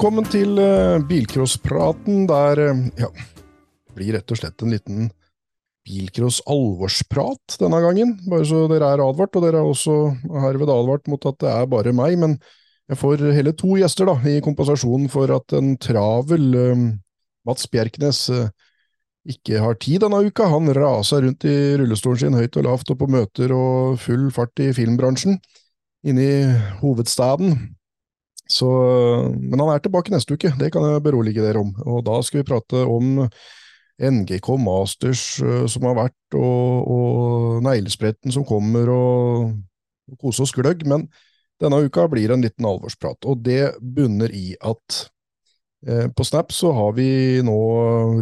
Velkommen 0.00 0.24
til 0.32 0.54
uh, 0.56 0.96
bilcrosspraten, 1.04 2.22
der 2.24 2.60
ja, 2.96 3.08
det 3.12 3.92
blir 3.92 4.14
rett 4.16 4.32
og 4.32 4.38
slett 4.38 4.62
en 4.64 4.72
liten 4.72 5.10
bilcross-alvorsprat 5.84 7.58
denne 7.60 7.80
gangen. 7.84 8.14
Bare 8.32 8.46
så 8.48 8.62
dere 8.70 8.94
er 8.94 9.02
advart, 9.04 9.36
og 9.36 9.44
dere 9.44 9.58
er 9.60 9.66
også 9.68 9.96
herved 10.40 10.72
advart 10.72 11.10
mot 11.12 11.26
at 11.28 11.36
det 11.44 11.50
er 11.52 11.68
bare 11.68 11.92
meg. 11.92 12.16
Men 12.16 12.38
jeg 12.88 12.96
får 12.96 13.26
hele 13.36 13.52
to 13.60 13.74
gjester 13.76 14.08
da, 14.08 14.14
i 14.24 14.38
kompensasjon 14.40 15.04
for 15.12 15.34
at 15.36 15.52
en 15.58 15.74
travel 15.84 16.46
uh, 16.56 16.86
Mats 17.44 17.68
Bjerknes 17.68 18.22
ikke 19.28 19.60
har 19.60 19.76
tid 19.84 20.00
denne 20.06 20.22
uka. 20.30 20.48
Han 20.48 20.72
raser 20.80 21.26
rundt 21.26 21.44
i 21.44 21.58
rullestolen 21.82 22.22
sin 22.22 22.38
høyt 22.40 22.56
og 22.56 22.64
lavt 22.70 22.94
og 22.96 23.02
på 23.02 23.10
møter 23.18 23.52
og 23.52 24.00
full 24.00 24.30
fart 24.32 24.64
i 24.64 24.70
filmbransjen 24.80 25.36
inne 26.08 26.24
i 26.24 26.40
hovedstaden. 26.80 27.76
Så, 28.50 28.68
men 29.38 29.60
han 29.62 29.70
er 29.70 29.82
tilbake 29.82 30.12
neste 30.12 30.34
uke, 30.34 30.50
det 30.58 30.72
kan 30.74 30.86
jeg 30.88 31.04
berolige 31.04 31.44
dere 31.44 31.62
om. 31.62 31.70
Og 31.86 32.02
da 32.06 32.18
skal 32.26 32.42
vi 32.42 32.48
prate 32.48 32.82
om 32.82 33.20
NGK 34.00 34.48
Masters 34.64 35.22
uh, 35.44 35.66
som 35.70 35.86
har 35.86 35.98
vært, 35.98 36.38
og, 36.38 36.90
og 36.90 37.60
neglespretten 37.66 38.34
som 38.34 38.46
kommer, 38.48 38.90
og, 38.90 39.54
og 40.10 40.24
kose 40.24 40.46
oss 40.46 40.54
gløgg. 40.56 40.82
Men 40.88 41.06
denne 41.62 41.82
uka 41.86 42.08
blir 42.10 42.34
en 42.34 42.42
liten 42.42 42.66
alvorsprat, 42.66 43.22
og 43.28 43.44
det 43.46 43.76
bunner 43.78 44.32
i 44.32 44.54
at 44.64 45.00
eh, 45.84 46.06
på 46.08 46.24
Snap 46.24 46.54
så 46.56 46.70
har 46.72 46.94
vi 46.96 47.10
nå 47.44 47.56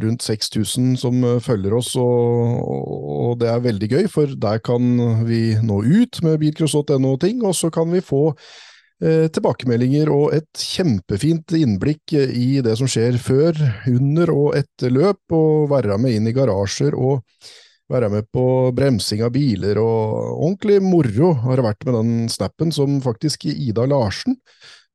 rundt 0.02 0.26
6000 0.26 0.96
som 0.98 1.22
følger 1.38 1.76
oss, 1.78 1.92
og, 2.02 2.56
og, 2.58 3.36
det 3.38 3.52
er 3.52 3.62
veldig 3.62 3.90
gøy, 3.92 4.08
for 4.10 4.34
der 4.34 4.58
kan 4.58 4.98
vi 5.28 5.54
nå 5.62 5.78
ut 5.86 6.18
med 6.26 6.40
bilcross.no 6.42 7.12
og 7.12 7.20
ting, 7.22 7.44
og 7.46 7.54
så 7.54 7.70
kan 7.70 7.94
vi 7.94 8.02
få 8.02 8.32
Eh, 8.32 8.76
tilbakemeldinger 8.98 10.08
og 10.10 10.32
et 10.34 10.58
kjempefint 10.58 11.54
innblikk 11.54 12.16
i 12.18 12.58
det 12.64 12.74
som 12.80 12.90
skjer 12.90 13.18
før, 13.22 13.58
under 13.92 14.32
og 14.34 14.56
etter 14.58 14.90
løp, 14.90 15.22
og 15.30 15.68
være 15.70 15.98
med 16.02 16.16
inn 16.16 16.26
i 16.30 16.34
garasjer 16.34 16.96
og 16.98 17.22
være 17.88 18.10
med 18.12 18.26
på 18.34 18.44
bremsing 18.76 19.22
av 19.24 19.32
biler 19.32 19.78
og 19.80 20.34
ordentlig 20.34 20.80
moro 20.84 21.32
har 21.44 21.56
det 21.56 21.66
vært 21.68 21.86
med 21.88 21.96
den 21.96 22.10
snappen 22.32 22.74
som 22.74 22.98
faktisk 23.04 23.46
Ida 23.48 23.86
Larsen 23.88 24.36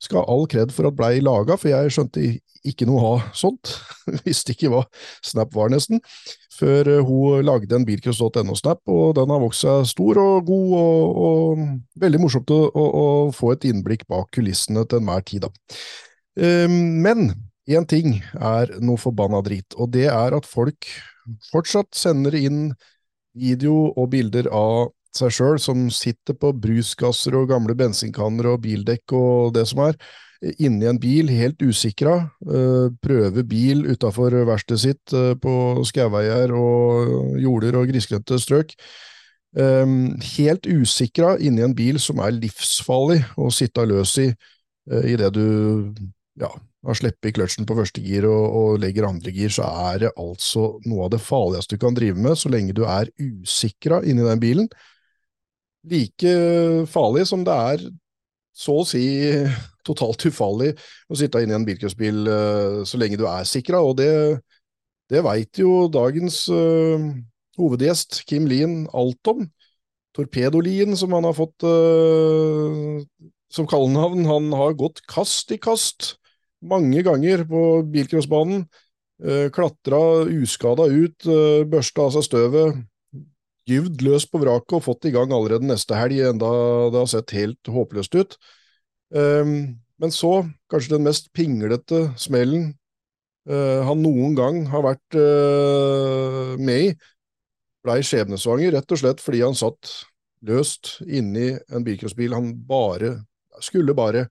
skal 0.04 0.22
ha 0.22 0.36
all 0.36 0.46
kred 0.52 0.74
for 0.76 0.90
at 0.90 0.98
blei 0.98 1.18
laga, 1.24 1.58
for 1.58 1.72
jeg 1.72 1.94
skjønte 1.96 2.22
ikke 2.68 2.88
noe 2.88 3.04
av 3.08 3.28
sånt. 3.38 3.74
Visste 4.28 4.54
ikke 4.56 4.72
hva 4.74 4.84
Snap 5.26 5.54
var, 5.56 5.72
nesten. 5.74 6.02
Før 6.54 6.90
eh, 6.92 7.06
hun 7.06 7.46
lagde 7.46 7.76
en 7.78 7.88
bilcross.no-snap, 7.88 8.84
og 8.92 9.16
den 9.20 9.34
har 9.34 9.42
vokst 9.44 9.66
seg 9.66 9.88
stor 9.90 10.20
og 10.22 10.48
god, 10.50 10.76
og, 10.80 11.22
og 11.28 12.04
veldig 12.04 12.22
morsomt 12.24 12.54
å, 12.54 12.62
å, 12.70 12.86
å, 13.04 13.08
få 13.36 13.54
et 13.56 13.68
innblikk 13.70 14.08
bak 14.12 14.32
kulissene 14.36 14.86
til 14.88 15.02
enhver 15.02 15.26
tid, 15.28 15.48
da. 15.48 15.80
Um, 16.34 17.04
men 17.06 17.28
én 17.70 17.86
ting 17.88 18.18
er 18.40 18.74
noe 18.84 19.00
forbanna 19.00 19.44
drit, 19.46 19.76
og 19.78 19.94
det 19.94 20.08
er 20.12 20.36
at 20.36 20.50
folk 20.50 20.90
fortsatt 21.52 21.94
sender 21.96 22.36
inn 22.36 22.66
video 23.38 23.92
og 23.94 24.12
bilder 24.14 24.50
av 24.54 24.92
seg 25.14 25.34
sjøl 25.34 25.60
som 25.62 25.86
sitter 25.94 26.36
på 26.38 26.52
brusgasser 26.58 27.36
og 27.38 27.52
gamle 27.52 27.76
bensinkanner 27.78 28.50
og 28.54 28.64
bildekk 28.66 29.14
og 29.18 29.54
det 29.58 29.68
som 29.70 29.84
er, 29.88 29.98
inni 30.60 30.88
en 30.90 31.00
bil, 31.00 31.30
helt 31.32 31.62
usikra. 31.64 32.18
Uh, 32.48 32.92
prøve 33.04 33.46
bil 33.48 33.86
utafor 33.92 34.36
verkstedet 34.48 34.82
sitt 34.82 35.16
uh, 35.16 35.34
på 35.40 35.84
skauveier 35.88 36.54
og 36.58 37.38
jorder 37.42 37.80
og 37.80 37.90
grisgrendte 37.92 38.40
strøk. 38.42 38.76
Um, 39.54 40.16
helt 40.34 40.66
usikra 40.66 41.36
inni 41.38 41.64
en 41.64 41.76
bil 41.78 42.00
som 42.02 42.20
er 42.26 42.34
livsfarlig 42.34 43.20
å 43.38 43.52
sitte 43.54 43.86
løs 43.86 44.16
i 44.24 44.32
uh, 44.34 45.04
idet 45.06 45.30
du 45.36 45.46
ja, 46.42 46.50
har 46.50 46.98
sluppet 46.98 47.36
kløtsjen 47.38 47.68
på 47.70 47.78
første 47.78 48.02
gir 48.02 48.26
og, 48.26 48.44
og, 48.50 48.80
legger 48.82 49.06
andre 49.08 49.32
gir, 49.36 49.54
så 49.54 49.68
er 49.92 50.08
det 50.08 50.16
altså 50.18 50.74
noe 50.90 51.06
av 51.06 51.14
det 51.14 51.22
farligste 51.22 51.78
du 51.78 51.84
kan 51.86 51.96
drive 51.96 52.18
med, 52.18 52.34
så 52.40 52.50
lenge 52.50 52.74
du 52.76 52.82
er 52.90 53.14
usikra 53.22 54.02
inni 54.02 54.26
den 54.26 54.42
bilen. 54.42 54.72
Like 55.86 56.34
farlig 56.90 57.28
som 57.30 57.44
det 57.46 57.54
er 57.54 57.84
så 58.54 58.80
å 58.82 58.88
si 58.88 59.04
totalt 59.88 60.24
ufarlig 60.30 60.74
å 61.10 61.18
sitte 61.20 61.42
inne 61.44 61.58
i 61.58 61.60
en 61.60 61.68
bilcrossbil 61.68 62.24
uh, 62.30 62.82
så 62.88 63.00
lenge 63.02 63.20
du 63.20 63.26
er 63.28 63.48
sikra, 63.50 63.82
og 63.84 63.98
det, 64.00 64.40
det 65.12 65.24
veit 65.26 65.60
jo 65.60 65.88
dagens 65.92 66.46
uh, 66.54 67.02
hovedgjest 67.60 68.24
Kim 68.30 68.48
Lien 68.50 68.84
alt 68.94 69.34
om. 69.34 69.46
Torpedolien, 70.14 70.94
som 70.98 71.14
han 71.18 71.26
har 71.26 71.36
fått 71.38 71.66
uh, 71.66 73.02
som 73.54 73.70
kallenavn, 73.70 74.26
han 74.30 74.54
har 74.56 74.78
gått 74.78 75.04
kast 75.10 75.52
i 75.54 75.60
kast 75.62 76.16
mange 76.64 77.04
ganger 77.06 77.44
på 77.50 77.84
bilcrossbanen. 77.92 78.68
Uh, 79.24 79.50
klatra 79.54 80.24
uskada 80.30 80.88
ut, 80.90 81.28
børsta 81.70 82.08
av 82.08 82.16
seg 82.16 82.28
støvet, 82.30 82.82
gyvd 83.70 84.04
løs 84.04 84.26
på 84.28 84.42
vraket 84.42 84.78
og 84.78 84.86
fått 84.86 85.08
i 85.08 85.14
gang 85.14 85.32
allerede 85.36 85.68
neste 85.68 85.96
helg, 85.98 86.20
enda 86.28 86.52
det 86.92 87.00
har 87.00 87.10
sett 87.12 87.36
helt 87.38 87.72
håpløst 87.72 88.16
ut. 88.20 88.38
Um, 89.14 89.80
men 90.02 90.12
så, 90.12 90.42
kanskje 90.72 90.96
den 90.96 91.06
mest 91.08 91.30
pinglete 91.38 92.10
smellen 92.20 92.74
uh, 93.50 93.84
han 93.88 94.02
noen 94.04 94.36
gang 94.36 94.64
har 94.72 94.84
vært 94.88 95.20
uh, 95.20 96.56
med 96.60 96.90
i, 96.90 96.94
blei 97.84 98.00
skjebnesvanger, 98.04 98.74
rett 98.76 98.96
og 98.96 99.00
slett 99.00 99.24
fordi 99.24 99.44
han 99.44 99.58
satt 99.60 99.92
løst 100.44 100.98
inni 101.08 101.54
en 101.72 101.86
bilcrossbil 101.86 102.36
han 102.36 102.52
bare 102.68 103.16
skulle 103.64 103.96
bare 103.96 104.26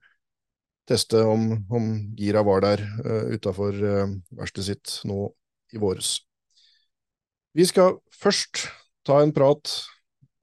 teste 0.89 1.21
om, 1.25 1.63
om 1.71 1.89
gira 2.17 2.43
var 2.45 2.63
der 2.65 2.83
uh, 3.05 3.33
utafor 3.33 3.73
uh, 3.73 4.13
verkstedet 4.35 4.67
sitt 4.67 4.95
nå 5.09 5.25
i 5.73 5.81
våres. 5.81 6.17
Vi 7.53 7.65
skal 7.69 7.99
først 8.13 8.65
ta 9.05 9.23
en 9.23 9.35
prat 9.35 9.79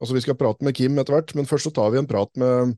Altså, 0.01 0.15
vi 0.15 0.21
skal 0.23 0.33
prate 0.33 0.65
med 0.65 0.73
Kim 0.73 0.95
etter 0.97 1.13
hvert, 1.13 1.31
men 1.37 1.45
først 1.45 1.67
så 1.67 1.71
tar 1.77 1.91
vi 1.93 1.99
en 1.99 2.07
prat 2.09 2.31
med 2.41 2.71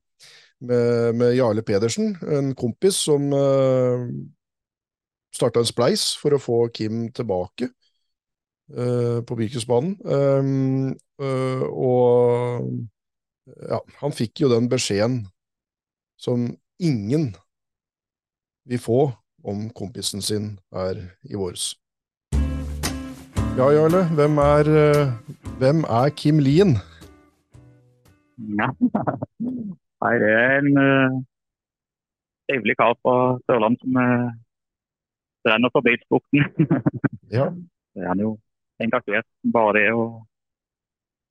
med, 0.63 1.15
med 1.15 1.35
Jarle 1.35 1.63
Pedersen, 1.63 2.15
en 2.23 2.53
kompis 2.55 3.03
som 3.07 3.33
uh, 3.33 3.39
eh, 3.43 4.07
starta 5.35 5.63
en 5.63 5.69
spleis 5.69 6.13
for 6.19 6.35
å 6.35 6.41
få 6.41 6.59
Kim 6.75 7.07
tilbake 7.15 7.69
uh, 8.77 9.19
på 9.27 9.37
Birkusbanen. 9.39 9.97
Um, 10.03 10.93
uh, 11.21 11.65
og 11.67 12.69
ja, 13.67 13.81
han 13.99 14.15
fikk 14.15 14.45
jo 14.45 14.51
den 14.53 14.69
beskjeden 14.71 15.25
som 16.21 16.47
ingen 16.79 17.33
vil 18.69 18.79
få 18.79 19.01
om 19.43 19.67
kompisen 19.75 20.23
sin 20.23 20.53
er 20.71 21.01
i 21.27 21.35
våres. 21.35 21.73
Ja, 23.53 23.67
Jarle, 23.75 24.05
hvem 24.15 24.39
er, 24.41 24.69
hvem 25.63 25.83
er 25.87 26.11
Kim 26.19 26.41
Lien? 26.43 26.75
Nei, 28.35 30.15
det 30.19 30.31
er 30.35 30.57
en 30.59 30.71
uh, 30.75 31.21
trivelig 32.49 32.75
kar 32.81 32.97
fra 32.99 33.37
Sørlandet 33.45 33.85
som 33.85 33.99
uh, 33.99 34.33
renner 35.47 35.71
for 35.71 35.85
bilsporten. 35.85 36.43
ja. 37.37 37.47
Det 37.93 38.03
er 38.03 38.11
han 38.11 38.25
jo 38.25 38.33
engasjert. 38.83 39.29
Bare 39.55 39.77
det 39.77 39.85
å 39.95 40.03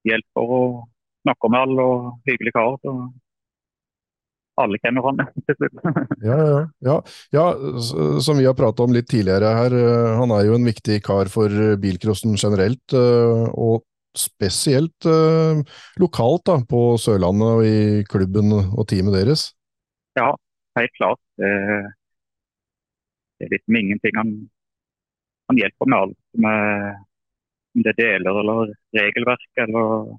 hjelpe 0.08 0.46
og 0.46 0.80
snakke 1.26 1.52
med 1.52 1.66
alle 1.66 1.86
og 1.92 2.08
hyggelig 2.30 2.54
kar. 2.56 2.78
Så 2.80 2.96
alle 4.62 4.80
kjenner 4.80 5.10
han 5.10 5.24
til 5.46 5.60
slutt. 5.60 5.78
ja, 6.24 6.40
ja, 6.40 6.58
ja. 6.88 6.98
ja, 7.36 7.46
som 8.24 8.40
vi 8.40 8.48
har 8.48 8.56
pratet 8.56 8.84
om 8.86 8.96
litt 8.96 9.10
tidligere 9.12 9.52
her, 9.58 9.76
eh, 9.76 10.10
han 10.22 10.32
er 10.32 10.46
jo 10.48 10.56
en 10.56 10.68
viktig 10.68 11.02
kar 11.04 11.28
for 11.32 11.52
bilcrossen 11.82 12.38
generelt. 12.40 12.96
Og 12.96 13.82
spesielt 14.18 15.06
eh, 15.08 15.62
lokalt 16.00 16.44
da, 16.48 16.58
på 16.68 16.82
Sørlandet 17.00 17.50
og 17.56 17.66
i 17.66 18.02
klubben 18.08 18.52
og 18.54 18.86
teamet 18.90 19.16
deres? 19.16 19.46
Ja, 20.18 20.32
helt 20.78 20.94
klart. 20.98 21.20
Det, 21.40 21.52
det 23.38 23.46
er 23.46 23.54
liksom 23.56 23.78
ingenting 23.80 24.18
han, 24.18 24.34
han 25.50 25.60
hjelper 25.60 25.88
med 25.88 25.98
alt. 25.98 26.18
Med, 26.44 26.98
om 27.74 27.86
det 27.86 27.94
er 27.94 28.00
deler 28.00 28.40
eller 28.42 28.74
regelverk 28.98 29.64
eller 29.64 30.12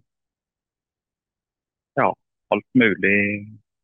ja, 2.02 2.10
alt 2.54 2.70
mulig. 2.74 3.18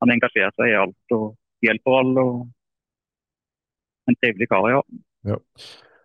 Han 0.01 0.13
engasjerer 0.15 0.55
seg 0.55 0.71
i 0.71 0.79
alt 0.79 1.15
og 1.17 1.35
hjelper 1.65 1.99
alle. 1.99 2.23
og 2.23 4.09
En 4.09 4.17
trivelig 4.17 4.49
kar, 4.49 4.65
ja. 4.73 4.81
ja. 5.29 5.37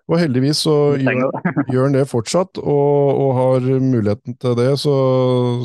Og 0.05 0.19
heldigvis 0.21 0.61
så 0.67 0.75
gjør, 1.01 1.31
gjør 1.73 1.87
han 1.87 1.95
det 1.97 2.05
fortsatt, 2.11 2.61
og, 2.61 3.21
og, 3.23 3.31
har 3.39 3.69
muligheten 3.81 4.37
til 4.37 4.57
det, 4.59 4.69
så, 4.83 4.97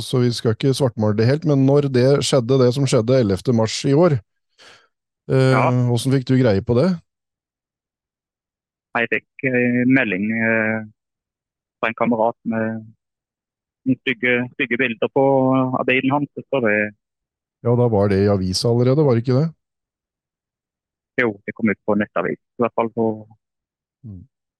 så, 0.03 0.21
vi 0.23 0.31
skal 0.35 0.55
ikke 0.55 0.75
svartmale 0.77 1.17
det 1.17 1.27
helt. 1.27 1.47
Men 1.49 1.65
når 1.67 1.89
det 1.91 2.07
skjedde, 2.27 2.59
det 2.61 2.69
som 2.75 2.87
skjedde 2.87 3.19
11. 3.19 3.51
mars 3.57 3.75
i 3.83 3.95
år, 4.05 4.15
eh, 5.31 5.51
ja. 5.51 5.65
hvordan 5.89 6.15
fikk 6.15 6.29
du 6.29 6.37
greie 6.39 6.63
på 6.63 6.77
det? 6.79 6.87
Jeg 8.99 9.11
fikk 9.11 9.49
eh, 9.51 9.83
melding 9.91 10.31
eh, 10.31 10.87
fra 11.79 11.91
en 11.91 11.99
kamerat 11.99 12.39
med 12.47 12.87
stygge, 13.99 14.39
stygge 14.55 14.79
bilder 14.79 15.11
på 15.15 15.25
bilen 15.87 16.15
hans. 16.15 16.31
Så 16.39 16.63
det... 16.63 16.77
Ja, 17.67 17.75
da 17.75 17.89
var 17.91 18.07
det 18.07 18.23
i 18.23 18.31
avisa 18.31 18.71
allerede, 18.71 19.03
var 19.03 19.19
det 19.19 19.25
ikke 19.25 19.41
det? 19.41 19.47
Jo, 21.19 21.33
det 21.43 21.51
kom 21.57 21.67
ut 21.67 21.79
på 21.83 21.97
nettavis, 21.99 22.39
i 22.39 22.63
hvert 22.63 22.75
fall 22.79 22.87
på. 22.95 23.09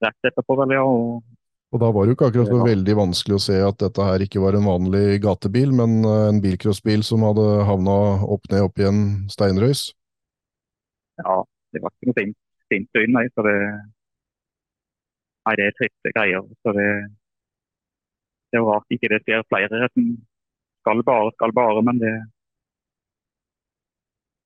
Rett 0.03 0.30
etterpå, 0.31 0.56
vel, 0.62 0.74
ja. 0.77 0.86
Og, 0.86 1.21
Og 1.69 1.81
da 1.83 1.91
var 1.94 2.06
det 2.06 2.13
jo 2.13 2.18
ikke 2.18 2.30
akkurat 2.31 2.50
så 2.50 2.63
veldig 2.65 2.95
vanskelig 2.97 3.38
å 3.38 3.44
se 3.44 3.59
at 3.62 3.77
dette 3.83 4.07
her 4.07 4.25
ikke 4.25 4.41
var 4.41 4.57
en 4.57 4.65
vanlig 4.69 5.19
gatebil, 5.25 5.71
men 5.75 6.00
eh, 6.01 6.25
en 6.31 6.41
bilcrossbil 6.44 7.03
som 7.06 7.25
hadde 7.27 7.45
havna 7.68 7.95
opp 8.25 8.50
ned 8.51 8.65
opp 8.65 8.81
i 8.81 8.88
en 8.89 9.01
steinrøys. 9.30 9.89
ja, 11.21 11.38
det 11.74 11.81
var 11.83 11.94
ikke 11.94 12.09
noe 12.09 12.18
fint, 12.18 12.38
fint 12.74 12.89
syn, 12.95 13.13
nei. 13.13 13.25
Så 13.36 13.45
det, 13.45 13.56
nei, 15.45 15.56
det 15.59 15.68
er 15.69 15.77
triste 15.77 16.13
greier. 16.15 16.50
Så 16.65 16.74
det, 16.77 16.89
det 18.50 18.59
er 18.59 18.65
rart 18.65 18.95
ikke 18.95 19.12
det 19.13 19.21
skjer 19.25 19.45
flere 19.51 19.88
som 19.94 20.09
skal 20.81 21.03
bare, 21.06 21.31
skal 21.38 21.56
bare, 21.62 21.85
men 21.85 22.01
det 22.01 22.13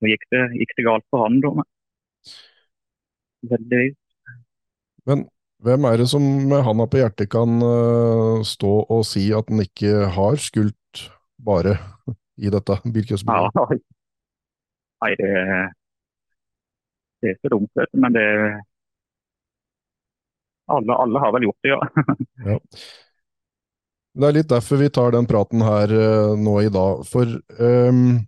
Nå 0.03 0.09
gikk 0.11 0.25
det, 0.33 0.39
gikk 0.59 0.73
det 0.75 0.83
galt 0.83 1.05
for 1.13 1.23
han, 1.23 1.37
da. 1.39 1.49
men 1.55 1.67
Veldig 3.53 3.83
Men 5.09 5.25
hvem 5.63 5.87
er 5.87 6.01
det 6.01 6.09
som 6.11 6.23
med 6.49 6.63
handa 6.65 6.87
på 6.91 6.99
hjertet 6.99 7.31
kan 7.31 7.61
eh, 7.63 8.41
stå 8.47 8.73
og 8.83 9.05
si 9.07 9.29
at 9.35 9.51
han 9.51 9.63
ikke 9.63 10.09
har 10.15 10.39
skult 10.41 11.05
bare 11.43 11.77
i 12.39 12.51
dette 12.51 12.79
Ja, 12.79 12.91
bilcrossbilen? 12.95 13.79
Nei, 15.03 15.13
det, 15.19 15.31
det 17.23 17.33
er 17.33 17.39
så 17.41 17.51
dumt, 17.51 17.83
men 17.91 18.15
det 18.15 18.27
alle, 20.71 20.95
alle 20.95 21.19
har 21.19 21.33
vel 21.35 21.49
gjort 21.49 21.65
det, 21.65 21.73
ja. 22.53 22.59
Det 24.13 24.27
er 24.27 24.35
litt 24.37 24.51
derfor 24.51 24.79
vi 24.79 24.91
tar 24.93 25.15
den 25.15 25.27
praten 25.27 25.63
her 25.65 25.91
eh, 25.91 26.35
nå 26.39 26.53
i 26.61 26.69
dag, 26.71 27.01
for 27.09 27.27
ehm, 27.57 28.21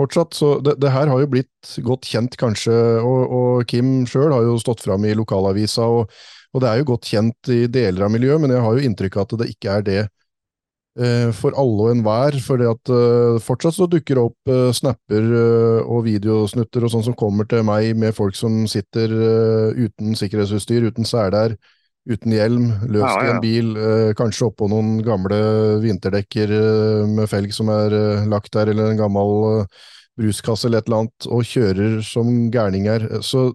fortsatt 0.00 0.34
så 0.36 0.56
det, 0.64 0.76
det 0.82 0.92
her 0.94 1.10
har 1.10 1.22
jo 1.22 1.30
blitt 1.30 1.74
godt 1.86 2.08
kjent 2.10 2.36
kanskje, 2.40 2.74
og, 3.00 3.36
og 3.38 3.68
Kim 3.70 4.02
sjøl 4.10 4.34
har 4.34 4.46
jo 4.46 4.58
stått 4.62 4.82
fram 4.84 5.06
i 5.06 5.14
lokalavisa, 5.16 5.86
og, 5.86 6.12
og 6.54 6.64
det 6.64 6.70
er 6.70 6.80
jo 6.80 6.90
godt 6.94 7.10
kjent 7.12 7.52
i 7.54 7.64
deler 7.70 8.06
av 8.06 8.12
miljøet, 8.14 8.42
men 8.42 8.54
jeg 8.54 8.64
har 8.64 8.76
jo 8.76 8.88
inntrykk 8.88 9.18
av 9.18 9.26
at 9.26 9.36
det 9.42 9.50
ikke 9.54 9.78
er 9.78 9.86
det 9.86 10.00
eh, 10.02 11.30
for 11.36 11.56
alle 11.60 11.86
og 11.86 11.92
enhver, 11.94 12.38
for 12.42 12.64
uh, 12.64 13.38
fortsatt 13.42 13.78
så 13.78 13.88
dukker 13.90 14.18
det 14.18 14.24
opp 14.24 14.52
eh, 14.54 14.72
snapper 14.74 15.30
eh, 15.40 15.80
og 15.86 16.04
videosnutter 16.08 16.86
og 16.86 16.94
sånn 16.94 17.06
som 17.10 17.18
kommer 17.18 17.48
til 17.50 17.64
meg 17.66 17.94
med 17.98 18.16
folk 18.16 18.38
som 18.38 18.64
sitter 18.70 19.14
eh, 19.14 19.86
uten 19.86 20.18
sikkerhetsutstyr, 20.18 20.90
uten 20.90 21.08
seler, 21.08 21.58
uten 22.04 22.34
hjelm, 22.36 22.68
løst 22.84 23.08
Ja, 23.08 23.22
i 23.22 23.28
ja. 23.28 23.34
en 23.34 23.42
bil, 23.42 23.74
eh, 23.80 24.12
kanskje 24.18 24.50
oppå 24.50 24.68
noen 24.68 24.98
gamle 25.04 25.38
vinterdekker 25.80 26.52
eh, 26.52 27.04
med 27.08 27.30
felg 27.30 27.54
som 27.56 27.70
er 27.72 27.96
eh, 27.96 28.26
lagt 28.28 28.52
der, 28.52 28.68
eller 28.72 28.92
en 28.92 29.00
gammel 29.00 29.32
eh, 29.50 29.84
bruskasse 30.20 30.68
eller 30.68 30.82
et 30.82 30.90
eller 30.90 31.04
annet, 31.04 31.28
og 31.32 31.48
kjører 31.48 31.96
som 32.04 32.28
gærninger. 32.52 33.08
Så 33.24 33.48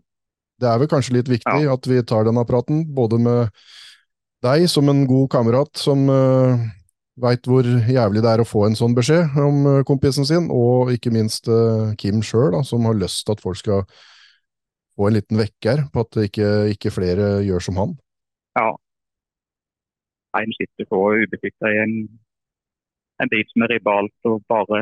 det 0.59 0.67
er 0.67 0.81
vel 0.81 0.89
kanskje 0.91 1.19
litt 1.19 1.29
viktig 1.31 1.69
at 1.71 1.87
vi 1.87 2.01
tar 2.03 2.25
denne 2.27 2.43
praten, 2.47 2.83
både 2.95 3.21
med 3.21 3.53
deg 4.43 4.65
som 4.71 4.89
en 4.91 5.05
god 5.07 5.29
kamerat 5.31 5.79
som 5.79 6.05
uh, 6.11 6.59
veit 7.19 7.47
hvor 7.47 7.63
jævlig 7.67 8.23
det 8.23 8.31
er 8.31 8.43
å 8.43 8.47
få 8.47 8.65
en 8.67 8.75
sånn 8.75 8.95
beskjed 8.95 9.39
om 9.39 9.63
uh, 9.67 9.79
kompisen 9.87 10.27
sin, 10.27 10.49
og 10.51 10.91
ikke 10.95 11.13
minst 11.15 11.47
uh, 11.51 11.95
Kim 11.99 12.23
sjøl, 12.23 12.59
som 12.67 12.87
har 12.87 12.99
lyst 12.99 13.25
til 13.25 13.35
at 13.35 13.43
folk 13.43 13.59
skal 13.59 13.83
få 14.99 15.07
en 15.07 15.15
liten 15.15 15.39
vekker 15.39 15.87
på 15.93 16.03
at 16.03 16.21
ikke, 16.27 16.51
ikke 16.75 16.91
flere 16.91 17.37
gjør 17.47 17.67
som 17.69 17.79
han. 17.79 17.97
Ja. 18.55 18.69
En 20.39 20.51
sitter 20.57 20.85
så 20.89 20.99
ubeskytta 21.23 21.71
i 21.73 21.77
en, 21.83 21.93
en 23.21 23.31
bit 23.33 23.49
som 23.51 23.65
er 23.65 23.73
ribbalt 23.73 24.29
og 24.29 24.43
bare 24.53 24.81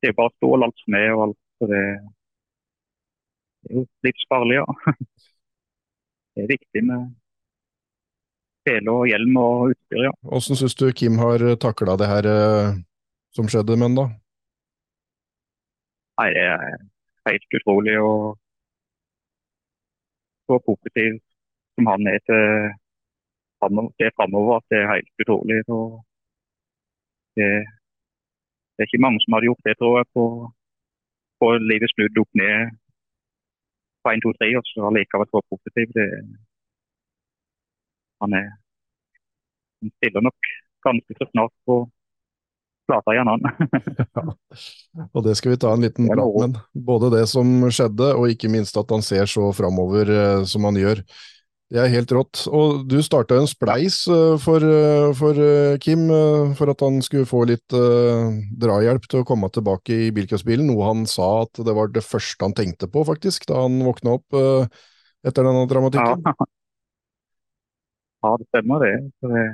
Det 0.00 0.08
er 0.08 0.18
bare 0.20 0.34
stål 0.36 0.64
alt 0.64 0.78
som 0.84 0.94
er 0.94 1.10
og 1.14 1.22
alt. 1.26 1.40
Så 1.58 1.66
det, 1.72 1.82
det 3.62 3.70
er 3.72 3.80
jo 3.80 3.86
livsfarlig, 4.06 4.60
ja. 4.60 4.66
Det 6.34 6.44
er 6.44 6.52
viktig 6.52 6.84
med 6.86 7.08
sele 8.68 8.92
og 8.94 9.08
hjelm 9.10 9.40
og 9.42 9.72
utstyr, 9.72 10.04
ja. 10.06 10.12
Åssen 10.38 10.58
syns 10.60 10.76
du 10.78 10.86
Kim 10.92 11.18
har 11.18 11.42
takla 11.58 11.96
det 11.98 12.06
her 12.12 12.28
eh, 12.30 12.76
som 13.34 13.50
skjedde 13.50 13.74
med 13.76 13.88
han 13.88 13.98
da? 13.98 14.06
Nei, 16.18 16.28
det 16.34 16.44
er 16.44 16.76
helt 17.28 17.58
utrolig 17.58 17.96
og 18.02 18.38
så 20.48 20.58
positiv 20.66 21.18
som 21.78 21.86
han 21.92 22.06
er 22.10 22.18
til 22.26 22.44
framo- 23.62 23.92
framover, 24.18 24.56
at 24.58 24.66
det 24.70 24.78
er 24.82 24.92
helt 24.94 25.10
utrolig. 25.22 25.58
Så 25.70 25.78
det, 27.36 27.48
det 28.74 28.80
er 28.82 28.88
ikke 28.90 29.04
mange 29.06 29.20
som 29.22 29.34
hadde 29.34 29.48
gjort 29.48 29.66
det, 29.68 29.74
tror 29.78 29.94
jeg, 29.98 30.06
på, 30.16 30.24
på 31.40 31.46
livet 31.70 31.90
snudd 31.94 32.22
opp 32.22 32.32
ned 32.42 32.76
på 34.02 34.10
1, 34.14 34.22
2, 34.26 34.32
3, 34.40 34.50
og 34.58 34.64
så 34.70 34.88
allikevel 34.90 35.28
så 35.30 35.40
positiv. 35.52 35.86
Det, 35.98 36.08
han 38.22 38.32
er 38.42 38.48
han 39.82 39.90
stiller 39.96 40.20
nok 40.26 40.50
ganske 40.86 41.14
så 41.18 41.26
snart 41.30 41.54
på 41.66 41.76
plata 42.88 43.12
igjen, 43.14 43.28
han. 43.28 43.42
Og 45.14 45.24
det 45.26 45.34
skal 45.38 45.52
vi 45.52 45.58
ta 45.60 45.72
en 45.74 45.84
liten 45.84 46.08
prat 46.08 46.38
med. 46.42 46.60
Både 46.88 47.10
det 47.12 47.26
som 47.30 47.50
skjedde, 47.68 48.14
og 48.16 48.32
ikke 48.32 48.50
minst 48.52 48.78
at 48.80 48.90
han 48.94 49.04
ser 49.04 49.28
så 49.28 49.50
framover 49.54 50.08
eh, 50.14 50.44
som 50.48 50.64
han 50.66 50.78
gjør. 50.80 51.02
Det 51.68 51.80
er 51.82 51.90
helt 51.92 52.12
rått. 52.16 52.46
Og 52.48 52.86
du 52.88 52.96
starta 53.04 53.36
en 53.36 53.48
spleis 53.48 53.98
eh, 54.08 54.36
for, 54.40 54.64
eh, 54.64 55.10
for 55.16 55.36
eh, 55.36 55.76
Kim, 55.84 56.06
for 56.56 56.72
at 56.72 56.80
han 56.80 57.02
skulle 57.04 57.28
få 57.28 57.42
litt 57.50 57.76
drahjelp 58.62 59.04
til 59.04 59.20
å 59.20 59.26
komme 59.28 59.50
tilbake 59.52 59.98
i 60.06 60.12
bilcrossbilen, 60.16 60.70
noe 60.70 60.86
han 60.88 61.04
sa 61.08 61.42
at 61.42 61.60
det 61.66 61.74
var 61.76 61.92
det 61.92 62.04
første 62.06 62.46
han 62.46 62.56
tenkte 62.56 62.88
på, 62.88 63.04
faktisk, 63.08 63.44
da 63.50 63.66
han 63.66 63.82
våkna 63.84 64.16
opp 64.16 64.38
etter 64.38 65.44
denne 65.44 65.66
Ja. 65.66 65.68
dramatikken. 65.68 66.24
ja, 68.24 68.30
det 68.40 68.46
stemmer 68.48 68.78
det. 68.86 68.94
Så 69.20 69.28
det 69.34 69.44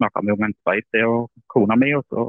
snakka 0.00 0.24
vi 0.26 0.34
om 0.34 0.42
en 0.42 0.56
sveis, 0.64 0.86
det 0.92 1.04
og 1.06 1.30
kona 1.46 1.76
mi, 1.78 1.92
og 1.94 2.02
så 2.10 2.26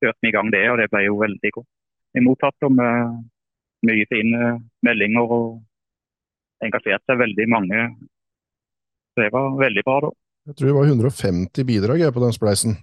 kjørte 0.00 0.22
vi 0.22 0.30
i 0.30 0.36
gang 0.36 0.52
det, 0.54 0.62
og 0.70 0.78
det 0.78 0.90
ble 0.94 1.02
jo 1.08 1.18
veldig 1.18 1.52
godt 1.58 2.22
mottatt. 2.22 2.56
Og 2.62 2.72
med 2.72 3.18
mye 3.82 4.06
fine 4.12 4.54
meldinger 4.86 5.26
og 5.26 5.58
engasjerte 6.64 7.06
seg 7.08 7.20
veldig 7.20 7.46
mange. 7.50 7.84
Så 9.12 9.24
det 9.24 9.30
var 9.34 9.54
veldig 9.60 9.84
bra, 9.86 10.00
da. 10.06 10.10
Jeg 10.50 10.56
tror 10.56 10.68
det 10.70 10.76
var 10.76 10.90
150 10.90 11.66
bidrag 11.68 12.04
på 12.14 12.22
den 12.24 12.34
spleisen, 12.36 12.76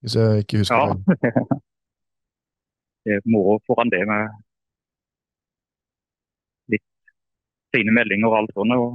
hvis 0.00 0.16
jeg 0.20 0.44
ikke 0.44 0.62
husker 0.62 0.76
Ja. 0.76 0.94
Det 3.04 3.12
er 3.12 3.26
moro 3.28 3.58
foran 3.68 3.90
det 3.92 3.98
med 4.08 4.30
litt 6.72 6.86
fine 7.76 7.92
meldinger 7.92 8.30
og 8.30 8.36
alt 8.38 8.54
sånt. 8.56 8.72
Og 8.72 8.94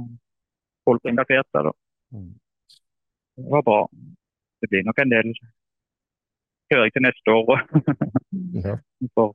folk 0.82 1.04
engasjerte 1.06 1.46
seg, 1.54 1.68
da. 1.68 1.72
Mm. 2.16 2.32
Det 3.38 3.52
var 3.54 3.62
bra. 3.68 3.78
Det 4.58 4.70
blir 4.72 4.82
nok 4.88 4.98
en 4.98 5.14
del 5.14 5.30
kjøring 6.72 6.96
til 6.96 7.06
neste 7.06 7.36
år. 7.38 7.62
Ja. 8.66 8.74
Vi 9.00 9.12
får 9.14 9.30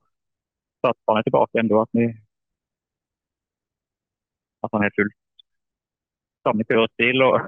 satse 0.83 1.07
han 1.09 1.21
er 1.21 1.25
tilbake 1.27 1.55
igjen 1.55 1.71
da, 1.71 1.81
at, 1.81 1.91
vi, 1.97 2.05
han 4.73 4.87
er 4.89 4.95
fullt 4.97 5.13
samme 6.45 6.61
kjørestil 6.69 7.23
og 7.25 7.39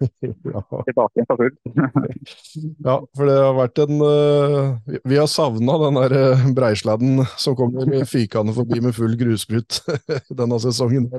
tilbake 0.88 1.18
igjen 1.18 1.26
for 1.28 1.40
fullt. 1.42 1.58
Ja, 2.86 2.94
for 3.16 3.28
det 3.28 3.34
har 3.36 3.52
vært 3.56 3.80
en 3.84 4.00
uh, 4.00 4.94
vi- 5.04 5.18
har 5.20 5.28
savna 5.28 5.74
den 5.82 5.98
der 5.98 6.14
øh, 6.16 6.44
breisladden 6.56 7.20
som 7.40 7.54
kommer 7.58 7.84
fykende 8.08 8.54
forbi 8.56 8.80
med 8.80 8.96
full 8.96 9.12
grusprut 9.20 9.82
denne 10.40 10.56
sesongen. 10.64 11.10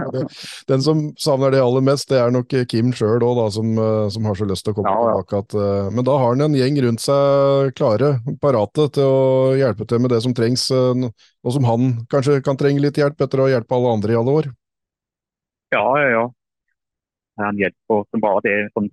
Den 0.69 0.81
som 0.81 1.03
savner 1.21 1.53
det 1.53 1.61
aller 1.61 1.85
mest, 1.85 2.09
det 2.09 2.17
er 2.23 2.33
nok 2.33 2.49
Kim 2.71 2.89
sjøl 2.97 3.21
òg, 3.27 3.43
som, 3.53 3.69
som 4.11 4.25
har 4.25 4.39
så 4.41 4.47
lyst 4.49 4.65
til 4.65 4.73
å 4.73 4.79
komme 4.79 4.89
Ja, 4.89 5.11
ja. 5.11 5.19
tilbake. 5.21 5.43
At, 5.45 5.57
uh, 5.61 5.91
men 5.93 6.07
da 6.09 6.17
har 6.23 6.33
han 6.33 6.45
en 6.47 6.57
gjeng 6.57 6.79
rundt 6.87 7.05
seg 7.05 7.75
klare, 7.77 8.15
parate 8.41 8.89
til 8.97 9.05
å 9.05 9.53
hjelpe 9.61 9.85
til 9.87 10.01
med 10.01 10.13
det 10.15 10.23
som 10.25 10.33
trengs, 10.37 10.65
Uh, 10.73 11.05
og 11.41 11.55
som 11.55 11.65
han 11.65 11.93
kanskje 12.11 12.41
kan 12.45 12.57
trenge 12.57 12.81
litt 12.83 12.97
hjelp 13.01 13.21
etter 13.25 13.41
å 13.41 13.47
hjelpe 13.49 13.73
alle 13.77 13.93
andre 13.95 14.13
i 14.13 14.17
alle 14.19 14.35
år. 14.41 14.49
Ja, 15.71 15.85
ja, 16.01 16.09
ja. 16.11 16.23
Han 17.41 17.57
hjelper 17.57 18.03
som 18.09 18.23
bare 18.23 18.43
det 18.45 18.55
sånn, 18.75 18.89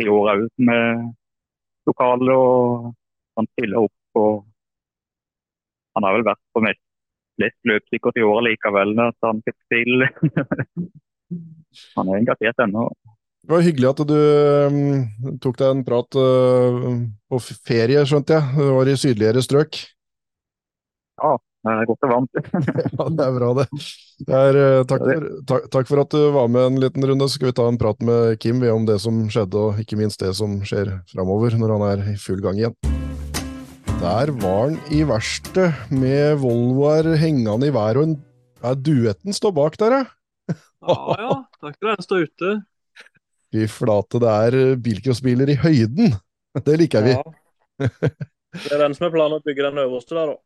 i 0.00 0.06
år 0.08 0.30
òg 0.34 0.44
med 0.70 1.10
lokalet. 1.88 2.30
og 2.34 2.92
Han 3.38 3.48
stiller 3.54 3.86
opp 3.86 4.20
og 4.20 4.46
Han 5.96 6.06
har 6.06 6.14
vel 6.14 6.28
vært 6.30 6.42
på 6.54 6.62
mest 6.62 6.82
flest 7.40 7.56
løp 7.68 7.86
sikkert 7.88 8.18
i 8.20 8.26
år 8.26 8.42
likevel. 8.46 8.92
at 9.00 9.16
han 9.24 9.40
fikk 9.46 9.56
til. 9.72 10.04
han 11.96 12.10
er 12.10 12.20
engasjert 12.20 12.60
ennå. 12.66 12.90
Det 13.40 13.54
var 13.54 13.64
hyggelig 13.64 13.88
at 13.88 14.02
du 14.04 15.38
tok 15.40 15.56
deg 15.56 15.70
en 15.72 15.84
prat 15.86 16.18
øh, 16.20 16.90
på 17.32 17.40
ferie, 17.48 18.04
skjønte 18.04 18.36
jeg. 18.36 18.52
Du 18.58 18.74
var 18.76 18.90
i 18.90 18.98
sydligere 19.00 19.42
strøk. 19.44 19.80
Det 21.60 21.72
er 21.72 21.88
godt 21.90 22.06
og 22.06 22.12
varmt. 22.14 22.38
Ja, 22.96 23.06
det 23.12 23.24
er 23.26 23.34
bra, 23.36 23.48
det. 23.58 23.66
det 24.24 24.36
er, 24.36 24.58
eh, 24.60 24.84
takk, 24.88 25.02
for, 25.04 25.26
takk, 25.50 25.66
takk 25.74 25.90
for 25.90 26.02
at 26.02 26.14
du 26.14 26.22
var 26.32 26.48
med 26.48 26.68
en 26.70 26.78
liten 26.80 27.04
runde. 27.04 27.28
Så 27.28 27.36
skal 27.36 27.50
vi 27.50 27.56
ta 27.58 27.66
en 27.68 27.78
prat 27.80 28.00
med 28.06 28.38
Kim 28.40 28.62
vi, 28.62 28.70
om 28.72 28.86
det 28.88 28.96
som 29.04 29.18
skjedde, 29.28 29.60
og 29.60 29.82
ikke 29.82 29.98
minst 30.00 30.24
det 30.24 30.32
som 30.38 30.56
skjer 30.64 30.94
framover 31.12 31.58
når 31.60 31.74
han 31.76 31.84
er 31.90 32.06
i 32.14 32.16
full 32.20 32.40
gang 32.44 32.62
igjen. 32.62 32.78
Der 34.00 34.32
var 34.40 34.62
han 34.70 34.80
i 34.88 35.02
verkstedet 35.04 35.92
med 35.92 36.40
Volvoer 36.40 37.12
hengende 37.20 37.68
i 37.68 37.74
været, 37.76 38.00
og 38.00 38.08
en, 38.08 38.16
ja, 38.64 38.72
duetten 38.72 39.36
står 39.36 39.52
bak 39.60 39.76
der, 39.82 39.98
ja. 40.00 40.02
Ja 40.80 41.16
ja, 41.20 41.32
takk 41.60 41.76
for 41.76 41.92
den 41.92 42.04
står 42.06 42.24
ute. 42.24 42.56
Fy 43.52 43.66
flate, 43.68 44.20
det 44.22 44.32
er 44.32 44.56
eh, 44.62 44.76
bilcrossbiler 44.80 45.52
i 45.52 45.60
høyden. 45.60 46.14
Det 46.64 46.80
liker 46.80 47.04
vi. 47.04 47.16
Ja. 47.20 47.24
Det 48.50 48.72
er 48.74 48.80
den 48.82 48.96
som 48.96 49.04
er 49.06 49.12
planen 49.14 49.36
å 49.36 49.44
bygge 49.46 49.62
den 49.62 49.76
øverste 49.78 50.16
der, 50.16 50.32
da. 50.32 50.40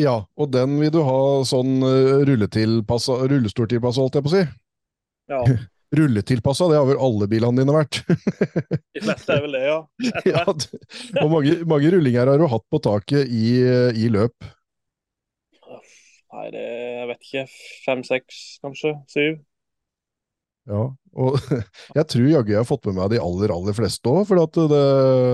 Ja, 0.00 0.22
og 0.38 0.52
den 0.54 0.78
vil 0.80 0.92
du 0.94 1.02
ha 1.04 1.18
sånn 1.46 1.82
eh, 1.84 2.22
rulletilpassa, 2.28 3.18
rullestoltilpassa, 3.28 4.04
holdt 4.04 4.18
jeg 4.18 4.26
på 4.26 4.32
å 4.32 4.36
si. 4.36 4.46
Ja, 5.28 5.42
Rulletilpassa, 5.96 6.66
det 6.68 6.76
har 6.76 6.84
vel 6.84 6.98
alle 7.00 7.26
bilene 7.32 7.62
dine 7.62 7.72
vært. 7.72 8.02
de 8.94 9.00
fleste 9.00 9.32
er 9.32 9.44
vel 9.46 9.54
det, 9.56 9.62
ja. 9.64 9.78
Ja, 10.28 10.42
og 10.44 11.30
mange, 11.32 11.54
mange 11.68 11.92
rullinger 11.94 12.28
har 12.28 12.40
du 12.40 12.44
hatt 12.52 12.66
på 12.68 12.80
taket 12.84 13.30
i, 13.32 13.54
eh, 13.64 13.96
i 13.96 14.10
løp. 14.12 14.36
Nei, 16.28 16.48
det 16.52 16.64
jeg 16.64 17.06
vet 17.08 17.24
ikke. 17.24 17.44
Fem, 17.86 18.02
seks, 18.04 18.42
kanskje. 18.60 18.92
Syv. 19.08 19.38
Ja, 20.68 20.82
og 21.18 21.38
jeg 21.98 22.04
tror 22.12 22.26
jaggu 22.28 22.52
jeg 22.52 22.60
har 22.60 22.68
fått 22.68 22.88
med 22.90 22.98
meg 22.98 23.14
de 23.14 23.20
aller, 23.22 23.52
aller 23.54 23.76
fleste 23.76 24.10
òg, 24.10 24.26
for 24.28 24.36
det, 24.38 24.82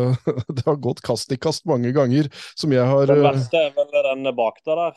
det 0.55 0.65
har 0.69 0.79
gått 0.83 1.03
kast 1.05 1.33
i 1.35 1.39
kast 1.41 1.67
mange 1.69 1.91
ganger 1.97 2.31
som 2.55 2.73
jeg 2.75 2.87
har 2.87 3.11
Den 3.11 3.19
eh, 3.19 3.27
verste 3.33 3.65
er 3.67 3.75
vel 3.75 3.91
den 4.07 4.31
bak 4.39 4.61
deg 4.63 4.79
der. 4.79 4.95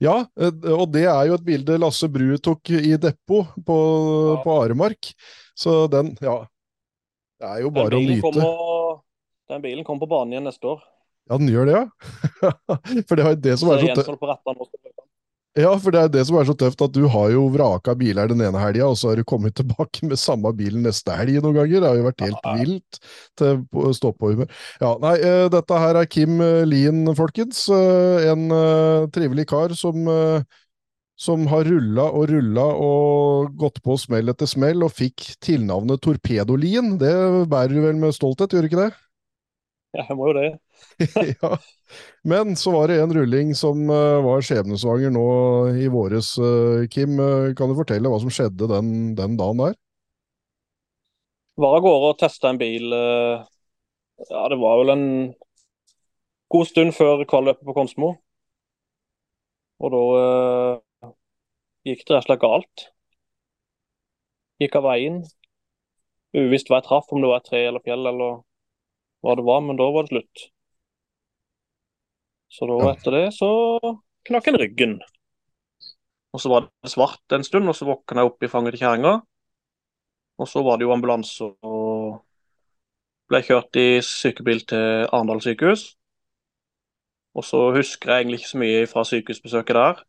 Ja, 0.00 0.16
eh, 0.40 0.70
og 0.74 0.88
det 0.94 1.04
er 1.12 1.28
jo 1.28 1.36
et 1.38 1.46
bilde 1.46 1.78
Lasse 1.78 2.08
Bru 2.10 2.32
tok 2.42 2.72
i 2.74 2.96
depot 2.98 3.54
på, 3.66 3.78
Ja. 4.34 4.40
på 4.42 4.56
Aremark. 4.64 5.12
Så 5.54 5.84
den, 5.92 6.14
ja 6.24 6.40
Det 7.40 7.48
er 7.48 7.62
jo 7.66 7.70
bare 7.70 7.98
å 7.98 8.00
nyte. 8.00 8.22
kommer, 8.24 9.02
den 9.52 9.62
bilen 9.62 9.84
kommer 9.84 10.06
på 10.06 10.10
banen 10.10 10.34
igjen 10.34 10.48
neste 10.48 10.74
år. 10.74 10.82
Ja, 11.30 11.38
den 11.38 11.52
gjør 11.52 11.68
det, 11.68 11.78
ja. 11.78 11.84
For 13.06 13.14
det 13.20 13.26
er 13.28 13.36
det 13.38 13.58
som 13.60 13.70
Så 13.70 13.78
er 13.78 14.02
så 14.02 14.16
Ja, 15.58 15.72
for 15.82 15.90
det 15.90 15.98
er 16.00 16.10
det 16.14 16.22
som 16.28 16.36
er 16.38 16.44
så 16.46 16.54
tøft, 16.54 16.78
at 16.84 16.92
du 16.94 17.08
har 17.10 17.32
jo 17.34 17.48
vraka 17.50 17.96
biler 17.98 18.28
den 18.30 18.38
ene 18.46 18.60
helga, 18.62 18.86
og 18.86 18.94
så 19.00 19.10
har 19.10 19.18
du 19.18 19.24
kommet 19.26 19.56
tilbake 19.58 20.06
med 20.06 20.20
samme 20.20 20.52
bilen 20.56 20.84
neste 20.86 21.10
helg 21.18 21.40
noen 21.42 21.56
ganger. 21.58 21.82
Det 21.82 21.88
har 21.90 21.98
jo 21.98 22.06
vært 22.06 22.24
helt 22.26 22.46
Ja. 22.46 22.54
vilt 22.60 23.00
til 23.40 23.64
å 23.82 23.90
stå-på-humør. 23.98 24.52
Ja, 24.80 24.92
nei, 25.02 25.16
eh, 25.18 25.48
dette 25.50 25.80
her 25.82 25.98
er 25.98 26.06
Kim 26.06 26.38
eh, 26.44 26.62
Lien, 26.70 27.02
folkens. 27.18 27.64
Eh, 27.74 28.30
En 28.30 28.46
trivelig 29.10 29.48
kar 29.50 29.74
som 29.74 30.06
som 31.20 31.42
har 31.50 31.66
rulla 31.68 32.06
og 32.16 32.30
rulla 32.30 32.62
og 32.80 33.50
gått 33.60 33.82
på 33.84 33.96
smell 34.00 34.30
etter 34.32 34.48
smell, 34.48 34.80
og 34.86 34.94
fikk 34.96 35.26
tilnavnet 35.44 36.00
Torpedolien. 36.00 36.94
Det 37.00 37.12
bærer 37.50 37.74
du 37.76 37.82
vel 37.84 37.98
med 38.00 38.14
stolthet, 38.16 38.54
gjør 38.56 38.64
du 38.64 38.68
ikke 38.70 38.84
det? 38.86 38.92
Ja, 39.98 40.04
jeg 40.08 40.16
må 40.16 40.30
jo 40.30 40.36
det. 40.38 40.48
ja. 41.42 41.58
Men 42.22 42.56
så 42.56 42.70
var 42.70 42.88
det 42.88 43.00
en 43.02 43.14
rulling 43.14 43.54
som 43.56 43.90
eh, 43.90 44.22
var 44.24 44.42
skjebnesvanger 44.44 45.12
nå 45.14 45.24
i 45.80 45.88
våres. 45.92 46.34
eh, 46.38 46.86
Kim, 46.92 47.18
eh, 47.20 47.54
kan 47.58 47.70
du 47.70 47.76
fortelle 47.78 48.10
hva 48.12 48.20
som 48.22 48.32
skjedde 48.32 48.68
den, 48.70 48.92
den 49.18 49.36
dagen 49.40 49.62
der? 49.64 49.76
Var 51.60 51.76
av 51.76 51.84
gårde 51.84 52.10
og 52.12 52.18
testa 52.20 52.50
en 52.50 52.60
bil. 52.60 52.92
Ja, 54.30 54.42
det 54.52 54.58
var 54.60 54.78
vel 54.80 54.92
en 54.94 55.04
god 56.54 56.66
stund 56.70 56.92
før 56.96 57.24
kvalløpet 57.30 57.66
på 57.68 57.76
Konsmo. 57.76 58.14
Og 59.80 59.92
da 59.94 60.00
eh, 60.20 61.10
gikk 61.90 62.06
det 62.06 62.14
rett 62.16 62.24
og 62.24 62.28
slett 62.28 62.42
galt. 62.44 62.86
Gikk 64.62 64.76
av 64.80 64.86
veien. 64.86 65.20
Uvisst 66.40 66.70
hva 66.70 66.78
jeg 66.80 66.86
traff, 66.88 67.10
om 67.14 67.22
det 67.22 67.30
var 67.30 67.42
et 67.42 67.48
tre 67.50 67.60
eller 67.68 67.84
fjell 67.86 68.10
eller 68.12 68.40
hva 69.24 69.36
det 69.40 69.46
var, 69.50 69.62
men 69.68 69.78
da 69.80 69.90
var 69.94 70.06
det 70.08 70.14
slutt. 70.14 70.46
Så 72.50 72.66
da 72.66 72.78
etter 72.90 73.14
det 73.14 73.26
så 73.36 73.50
knakk 74.26 74.50
en 74.50 74.58
ryggen. 74.58 74.96
Og 76.34 76.42
så 76.42 76.50
var 76.50 76.66
det 76.66 76.90
svart 76.92 77.34
en 77.34 77.46
stund, 77.46 77.68
og 77.70 77.76
så 77.78 77.86
våkna 77.88 78.24
jeg 78.24 78.30
opp 78.30 78.46
i 78.46 78.50
fanget 78.50 78.74
til 78.74 78.84
kjerringa. 78.84 79.14
Og 80.40 80.48
så 80.48 80.62
var 80.66 80.78
det 80.78 80.86
jo 80.86 80.94
ambulanse 80.94 81.46
og 81.46 82.20
ble 83.30 83.40
kjørt 83.46 83.78
i 83.78 83.88
sykebil 84.04 84.62
til 84.72 85.06
Arendal 85.10 85.42
sykehus. 85.44 85.84
Og 87.38 87.46
så 87.46 87.60
husker 87.76 88.10
jeg 88.10 88.24
egentlig 88.24 88.40
ikke 88.40 88.52
så 88.52 88.62
mye 88.62 88.86
fra 88.90 89.04
sykehusbesøket 89.06 89.78
der. 89.78 90.00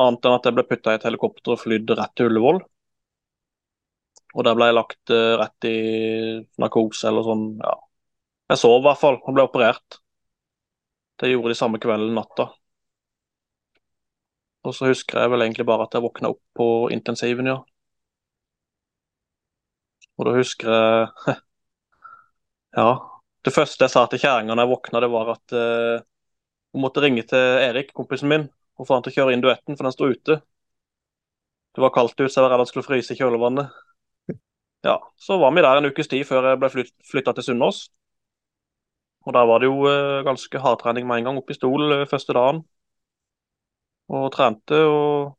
Annet 0.00 0.28
enn 0.28 0.36
at 0.38 0.48
jeg 0.48 0.56
ble 0.56 0.64
putta 0.70 0.94
i 0.94 1.00
et 1.00 1.04
helikopter 1.08 1.56
og 1.56 1.60
flydd 1.60 1.92
rett 1.98 2.14
til 2.16 2.30
Ullevål. 2.30 2.62
Og 4.36 4.44
der 4.44 4.56
ble 4.56 4.68
jeg 4.68 4.76
lagt 4.76 5.12
eh, 5.12 5.34
rett 5.40 5.68
i 5.68 5.76
narkose 6.60 7.08
eller 7.10 7.24
sånn, 7.24 7.46
ja. 7.60 7.76
Jeg 8.52 8.60
sov 8.60 8.78
i 8.78 8.84
hvert 8.86 9.00
fall 9.00 9.16
og 9.18 9.34
ble 9.34 9.44
operert. 9.48 10.00
Det 11.20 11.30
gjorde 11.30 11.52
de 11.52 11.58
samme 11.58 11.80
kvelden 11.80 12.14
natta. 12.16 12.50
Og 14.66 14.74
så 14.74 14.90
husker 14.90 15.20
jeg 15.22 15.30
vel 15.32 15.44
egentlig 15.46 15.66
bare 15.68 15.86
at 15.86 15.94
jeg 15.94 16.04
våkna 16.04 16.32
opp 16.34 16.42
på 16.58 16.66
intensiven, 16.94 17.48
ja. 17.52 17.60
Og 20.16 20.28
da 20.28 20.34
husker 20.36 20.72
jeg 20.72 21.36
Ja. 22.76 22.88
Det 23.46 23.54
første 23.54 23.86
jeg 23.86 23.92
sa 23.92 24.02
til 24.10 24.20
kjerringa 24.20 24.52
når 24.52 24.66
jeg 24.66 24.72
våkna, 24.72 25.00
det 25.00 25.08
var 25.12 25.28
at 25.36 25.54
uh, 25.54 26.02
hun 26.74 26.82
måtte 26.82 27.00
ringe 27.04 27.22
til 27.30 27.60
Erik, 27.62 27.92
kompisen 27.96 28.28
min, 28.28 28.48
og 28.76 28.88
få 28.88 28.96
han 28.98 29.06
til 29.06 29.14
å 29.14 29.16
kjøre 29.20 29.36
inn 29.36 29.44
duetten, 29.44 29.78
for 29.78 29.86
den 29.86 29.94
sto 29.94 30.08
ute. 30.10 30.40
Det 31.76 31.84
var 31.84 31.94
kaldt 31.94 32.18
ute, 32.18 32.28
så 32.28 32.40
jeg 32.40 32.44
var 32.44 32.52
redd 32.52 32.64
han 32.64 32.68
skulle 32.68 32.88
fryse 32.88 33.14
i 33.14 33.20
kjølvannet. 33.20 33.70
Ja, 34.84 34.98
Så 35.16 35.38
var 35.38 35.54
vi 35.54 35.62
der 35.64 35.78
en 35.78 35.88
ukes 35.88 36.08
tid 36.08 36.26
før 36.28 36.50
jeg 36.50 36.60
ble 36.60 36.70
flyt 36.70 36.92
flytta 37.10 37.32
til 37.38 37.46
Sunnaas. 37.48 37.86
Og 39.26 39.34
der 39.34 39.46
var 39.50 39.58
det 39.58 39.68
jo 39.70 39.86
eh, 39.90 40.24
ganske 40.26 40.62
hardtrening 40.62 41.06
med 41.06 41.20
en 41.20 41.28
gang, 41.28 41.38
opp 41.40 41.50
i 41.50 41.58
stol 41.58 41.92
eh, 41.92 42.06
første 42.10 42.34
dagen. 42.36 42.62
Og 44.06 44.28
trente 44.34 44.78
og 44.86 45.34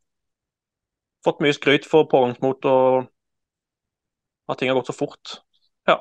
fått 1.24 1.40
mye 1.44 1.56
skryt 1.56 1.88
for 1.88 2.08
pågangsmot 2.10 2.68
og 2.68 3.08
at 4.48 4.60
ting 4.60 4.70
har 4.70 4.76
gått 4.76 4.90
så 4.90 4.96
fort. 4.96 5.38
Ja. 5.88 5.96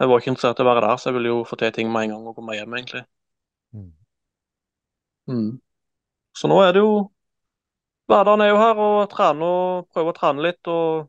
Jeg 0.00 0.08
var 0.08 0.20
ikke 0.20 0.32
interessert 0.34 0.60
i 0.60 0.64
å 0.64 0.68
være 0.68 0.84
der, 0.84 1.00
så 1.00 1.08
jeg 1.08 1.16
ville 1.16 1.32
jo 1.32 1.44
få 1.48 1.58
til 1.60 1.72
ting 1.72 1.88
med 1.92 2.06
en 2.06 2.16
gang 2.16 2.28
og 2.28 2.36
komme 2.36 2.56
hjem, 2.56 2.76
egentlig. 2.78 3.02
Mm. 3.76 3.90
Mm. 5.32 5.52
Så 6.36 6.52
nå 6.52 6.60
er 6.62 6.76
det 6.76 6.84
jo 6.84 6.96
Hverdagen 8.06 8.44
er 8.44 8.52
jo 8.52 8.58
her 8.60 8.78
og 8.78 9.08
trene 9.10 9.46
og 9.50 9.88
prøve 9.90 10.12
å 10.12 10.14
trene 10.14 10.44
litt 10.44 10.68
og 10.70 11.08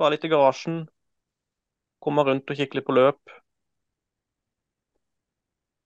være 0.00 0.14
litt 0.14 0.22
i 0.24 0.30
garasjen. 0.32 0.78
Komme 2.00 2.24
rundt 2.24 2.48
og 2.48 2.56
kikke 2.56 2.78
litt 2.78 2.86
på 2.86 2.94
løp. 2.96 3.20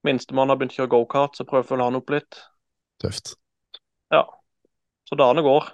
Minstemann 0.06 0.50
har 0.50 0.58
begynt 0.58 0.74
å 0.74 0.82
kjøre 0.82 0.92
gokart, 0.96 1.38
så 1.38 1.46
prøver 1.46 1.66
å 1.66 1.68
følge 1.68 1.86
han 1.88 1.98
opp 2.00 2.10
litt. 2.14 2.40
Tøft. 3.02 3.34
Ja. 4.12 4.24
Så 5.08 5.18
dagene 5.18 5.44
går. 5.46 5.70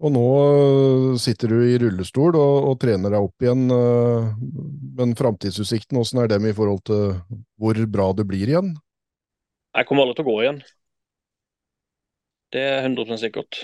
Og 0.00 0.12
nå 0.14 0.26
øh, 0.40 1.08
sitter 1.20 1.52
du 1.52 1.58
i 1.68 1.76
rullestol 1.80 2.36
og, 2.38 2.68
og 2.70 2.78
trener 2.80 3.12
deg 3.12 3.26
opp 3.26 3.44
igjen. 3.44 3.66
øh, 3.74 4.30
Men 4.96 5.12
framtidsutsikten, 5.18 5.98
åssen 6.00 6.22
er 6.22 6.30
dem 6.30 6.46
i 6.48 6.54
forhold 6.56 6.80
til 6.88 7.18
hvor 7.60 7.80
bra 7.92 8.08
du 8.16 8.24
blir 8.24 8.48
igjen? 8.48 8.72
Jeg 9.76 9.86
kommer 9.86 10.06
aldri 10.06 10.16
til 10.18 10.26
å 10.26 10.30
gå 10.30 10.38
igjen. 10.44 10.62
Det 12.50 12.62
er 12.66 12.80
100% 12.88 13.20
sikkert. 13.22 13.60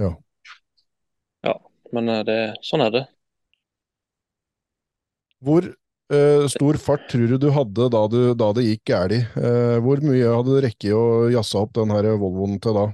Ja. 0.00 0.10
Ja, 1.46 1.54
men 1.94 2.10
eh, 2.12 2.24
det, 2.26 2.38
sånn 2.66 2.84
er 2.84 2.92
det. 2.96 3.04
Hvor 5.40 5.70
øh, 6.16 6.46
stor 6.52 6.78
fart 6.82 7.06
tror 7.10 7.30
du 7.30 7.36
du 7.40 7.50
hadde 7.54 7.90
da, 7.92 8.02
du, 8.10 8.20
da 8.38 8.50
det 8.56 8.66
gikk 8.66 8.92
galt? 8.92 9.20
hvor 9.84 10.02
mye 10.04 10.32
hadde 10.34 10.56
du 10.56 10.64
rekket 10.64 10.96
å 10.96 11.30
jazze 11.32 11.60
opp 11.60 11.76
den 11.78 11.94
her 11.94 12.10
Volvoen 12.20 12.58
til 12.62 12.76
da? 12.76 12.88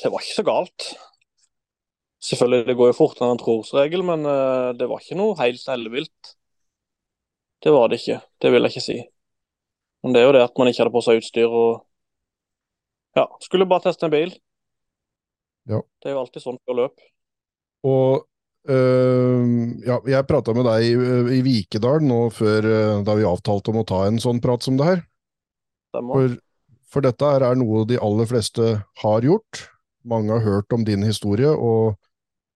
Det 0.00 0.08
var 0.10 0.24
ikke 0.24 0.38
så 0.38 0.46
galt. 0.46 0.90
Selvfølgelig, 2.20 2.66
det 2.68 2.76
går 2.76 2.90
jo 2.90 2.96
fortere 2.98 3.26
enn 3.26 3.34
en 3.36 3.40
tror 3.40 3.62
som 3.64 3.80
regel, 3.80 4.02
men 4.04 4.26
uh, 4.28 4.72
det 4.76 4.88
var 4.88 5.00
ikke 5.00 5.16
noe 5.16 5.36
helt 5.38 5.68
ellevilt. 5.72 6.34
Det 7.64 7.72
var 7.72 7.88
det 7.88 8.00
ikke. 8.00 8.18
Det 8.40 8.52
vil 8.52 8.64
jeg 8.64 8.74
ikke 8.74 8.84
si. 8.84 8.98
Men 10.02 10.14
det 10.14 10.20
er 10.20 10.28
jo 10.28 10.34
det 10.36 10.44
at 10.44 10.60
man 10.60 10.68
ikke 10.68 10.82
hadde 10.82 10.94
på 10.94 11.04
seg 11.04 11.20
utstyr 11.20 11.48
og 11.48 11.86
Ja, 13.18 13.24
skulle 13.42 13.66
bare 13.66 13.82
teste 13.88 14.06
en 14.06 14.12
bil. 14.12 14.30
Ja. 15.68 15.80
Det 15.98 16.08
er 16.08 16.14
jo 16.14 16.20
alltid 16.20 16.44
sånn 16.44 16.60
før 16.62 16.76
løp. 16.78 17.00
Og 17.90 18.22
øh, 18.68 19.46
ja, 19.86 19.96
jeg 20.10 20.26
prata 20.28 20.52
med 20.56 20.66
deg 20.68 20.84
i, 20.84 20.92
i 21.38 21.40
Vikedal 21.46 22.04
nå 22.04 22.20
før 22.34 22.66
uh, 22.68 23.00
da 23.06 23.16
vi 23.16 23.24
avtalte 23.28 23.72
om 23.72 23.80
å 23.82 23.86
ta 23.88 24.04
en 24.08 24.20
sånn 24.22 24.40
prat 24.44 24.62
som 24.66 24.76
det 24.80 24.88
her. 24.88 25.02
For, 25.96 26.36
for 26.92 27.06
dette 27.06 27.24
er 27.26 27.56
noe 27.58 27.86
de 27.88 27.98
aller 27.98 28.28
fleste 28.30 28.76
har 29.02 29.26
gjort. 29.26 29.64
Mange 30.06 30.32
har 30.36 30.44
hørt 30.44 30.72
om 30.72 30.84
din 30.86 31.02
historie 31.06 31.50
og 31.50 31.96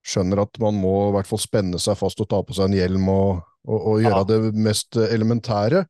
skjønner 0.04 0.44
at 0.44 0.61
man 0.61 0.76
må 0.76 1.08
i 1.08 1.12
hvert 1.16 1.28
fall 1.28 1.40
spenne 1.40 1.80
seg 1.80 1.96
fast 1.99 2.20
og 2.20 2.28
ta 2.30 2.42
på 2.44 2.54
seg 2.56 2.68
en 2.68 2.76
hjelm 2.76 3.08
og, 3.08 3.42
og, 3.66 3.78
og 3.78 4.00
gjøre 4.04 4.20
Ja. 4.20 4.25
det 4.28 4.54
mest 4.54 4.96
elementære. 5.00 5.87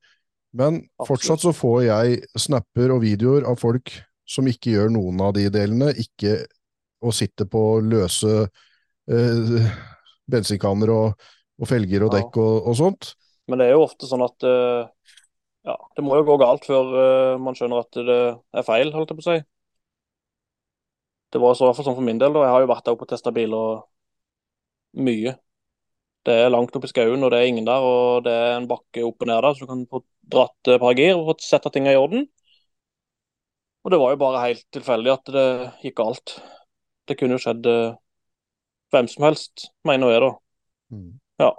Men 0.55 0.77
Absolutt. 0.79 1.09
fortsatt 1.09 1.43
så 1.43 1.53
får 1.53 1.81
jeg 1.89 2.21
snapper 2.39 2.95
og 2.95 3.03
videoer 3.03 3.47
av 3.51 3.59
folk 3.59 3.91
som 4.25 4.47
ikke 4.49 4.71
gjør 4.77 4.93
noen 4.95 5.19
av 5.21 5.35
de 5.37 5.49
delene, 5.53 5.91
ikke 5.99 6.45
å 7.05 7.11
sitte 7.13 7.45
på 7.51 7.65
løse 7.85 8.47
eh, 9.11 9.67
bensinkanner 10.31 10.93
og, 10.95 11.27
og 11.61 11.71
felger 11.71 12.07
og 12.07 12.15
dekk 12.15 12.39
og, 12.43 12.69
og 12.71 12.79
sånt. 12.79 13.15
Men 13.51 13.61
det 13.61 13.69
er 13.69 13.77
jo 13.77 13.85
ofte 13.85 14.09
sånn 14.09 14.25
at 14.25 14.47
uh, 14.49 14.87
ja, 15.69 15.75
det 15.97 16.05
må 16.05 16.17
jo 16.19 16.29
gå 16.29 16.39
galt 16.41 16.65
før 16.69 16.95
uh, 16.95 17.41
man 17.41 17.57
skjønner 17.57 17.85
at 17.85 17.99
det 17.99 18.21
er 18.57 18.67
feil, 18.67 18.93
holdt 18.95 19.13
jeg 19.13 19.21
på 19.21 19.27
å 19.27 19.29
si. 19.33 19.41
Det 21.35 21.41
var 21.43 21.57
så, 21.59 21.65
i 21.65 21.69
hvert 21.69 21.81
fall 21.81 21.89
sånn 21.89 21.99
for 21.99 22.07
min 22.07 22.21
del. 22.21 22.33
da. 22.35 22.45
Jeg 22.47 22.55
har 22.55 22.63
jo 22.63 22.71
vært 22.71 22.87
der 22.87 22.95
oppe 22.95 23.09
og 23.09 23.11
testa 23.11 23.33
biler 23.35 23.81
mye. 25.03 25.35
Det 26.25 26.37
er 26.41 26.53
langt 26.53 26.77
oppe 26.79 26.89
i 26.89 26.93
skauen, 26.93 27.25
og 27.27 27.33
det 27.35 27.41
er 27.41 27.51
ingen 27.51 27.67
der. 27.67 27.85
Og 27.85 28.23
det 28.25 28.33
er 28.33 28.53
en 28.55 28.69
bakke 28.71 29.03
opp 29.05 29.25
og 29.25 29.29
ned 29.29 29.43
der, 29.43 29.57
så 29.57 29.67
du 29.67 29.73
kan 29.73 29.83
få 29.91 30.01
dratt 30.35 30.71
et 30.71 30.81
par 30.81 30.95
gir 30.97 31.19
og 31.19 31.33
fått 31.33 31.45
sette 31.45 31.73
ting 31.75 31.89
i 31.91 31.97
orden. 31.99 32.29
Og 33.85 33.93
det 33.93 34.01
var 34.01 34.15
jo 34.15 34.21
bare 34.23 34.45
helt 34.47 34.65
tilfeldig 34.73 35.13
at 35.13 35.35
det 35.35 35.49
gikk 35.83 35.99
galt. 35.99 36.37
Det 37.05 37.19
kunne 37.21 37.37
jo 37.37 37.43
skjedd 37.43 37.67
uh, 37.69 37.97
hvem 38.95 39.09
som 39.11 39.27
helst, 39.29 39.69
mener 39.87 40.13
jeg 40.15 40.23
da. 40.25 40.33
Mm. 40.95 41.09
Ja. 41.43 41.51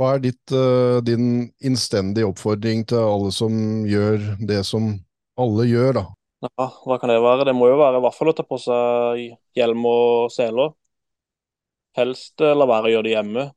Hva 0.00 0.14
er 0.14 0.24
ditt, 0.24 0.54
uh, 0.54 0.98
din 1.04 1.50
innstendige 1.66 2.28
oppfordring 2.30 2.86
til 2.88 3.02
alle 3.04 3.30
som 3.34 3.54
gjør 3.88 4.34
det 4.48 4.62
som 4.68 4.92
alle 5.40 5.66
gjør, 5.68 6.00
da? 6.00 6.04
Ja, 6.48 6.66
hva 6.88 6.96
kan 7.00 7.12
det 7.12 7.20
være? 7.20 7.46
Det 7.50 7.54
må 7.56 7.68
jo 7.68 7.78
være 7.80 8.00
i 8.00 8.04
hvert 8.06 8.16
fall 8.16 8.32
å 8.32 8.36
ta 8.36 8.44
på 8.48 8.58
seg 8.60 9.24
hjelm 9.58 9.84
og 9.88 10.30
seler. 10.32 10.72
Helst 11.98 12.40
uh, 12.40 12.54
la 12.56 12.68
være 12.70 12.90
å 12.90 12.94
gjøre 12.94 13.08
det 13.08 13.16
hjemme, 13.16 13.48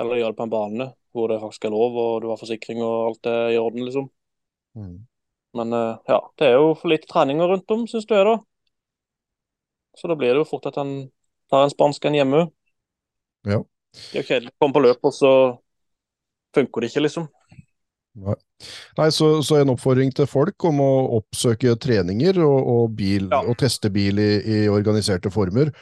eller 0.00 0.20
gjøre 0.20 0.34
det 0.34 0.40
på 0.40 0.48
en 0.48 0.56
bane 0.56 0.90
hvor 1.12 1.28
det 1.28 1.42
faktisk 1.42 1.66
er 1.68 1.74
lov, 1.74 1.96
og 2.00 2.12
du 2.22 2.30
har 2.30 2.38
forsikring 2.40 2.78
og 2.80 2.92
alt 3.10 3.28
er 3.28 3.50
i 3.52 3.58
orden, 3.60 3.82
liksom. 3.84 4.06
Mm. 4.78 4.94
Men 5.58 5.74
uh, 5.76 5.98
ja, 6.08 6.22
det 6.40 6.48
er 6.48 6.54
jo 6.56 6.70
for 6.78 6.88
lite 6.88 7.10
treninger 7.10 7.50
rundt 7.50 7.74
om, 7.74 7.82
syns 7.90 8.06
du 8.08 8.14
er 8.16 8.30
da. 8.30 8.36
Så 9.98 10.08
da 10.08 10.16
blir 10.16 10.32
det 10.32 10.40
jo 10.40 10.48
fort 10.48 10.70
at 10.70 10.78
han 10.80 10.94
tar 11.52 11.66
en 11.66 11.72
spansk 11.72 12.08
en 12.08 12.16
hjemme. 12.16 12.42
Ja. 13.48 13.60
Det 13.92 14.18
er 14.18 14.22
jo 14.22 14.28
kjedelig 14.30 14.52
å 14.54 14.58
komme 14.62 14.76
på 14.78 14.84
løp, 14.86 15.04
og 15.04 15.14
så 15.14 15.32
funker 16.56 16.84
det 16.84 16.92
ikke, 16.92 17.04
liksom. 17.06 17.28
Nei, 18.22 18.36
Nei 18.98 19.08
så, 19.14 19.28
så, 19.44 19.56
en 19.60 19.72
oppfordring 19.72 20.12
til 20.16 20.28
folk 20.28 20.64
om 20.68 20.82
å 20.84 20.92
oppsøke 21.18 21.74
treninger 21.80 22.40
og, 22.44 22.58
og, 22.74 22.84
bil, 22.96 23.30
ja. 23.32 23.40
og 23.40 23.56
teste 23.60 23.88
bil 23.92 24.20
i, 24.20 24.30
i 24.44 24.58
organiserte 24.72 25.32
former. 25.32 25.72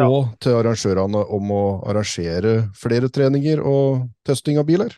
Ja. 0.00 0.06
Og 0.06 0.30
til 0.40 0.56
arrangørene 0.56 1.22
om 1.36 1.52
å 1.52 1.62
arrangere 1.90 2.70
flere 2.78 3.10
treninger 3.12 3.60
og 3.60 4.06
testing 4.24 4.60
av 4.60 4.68
biler. 4.68 4.94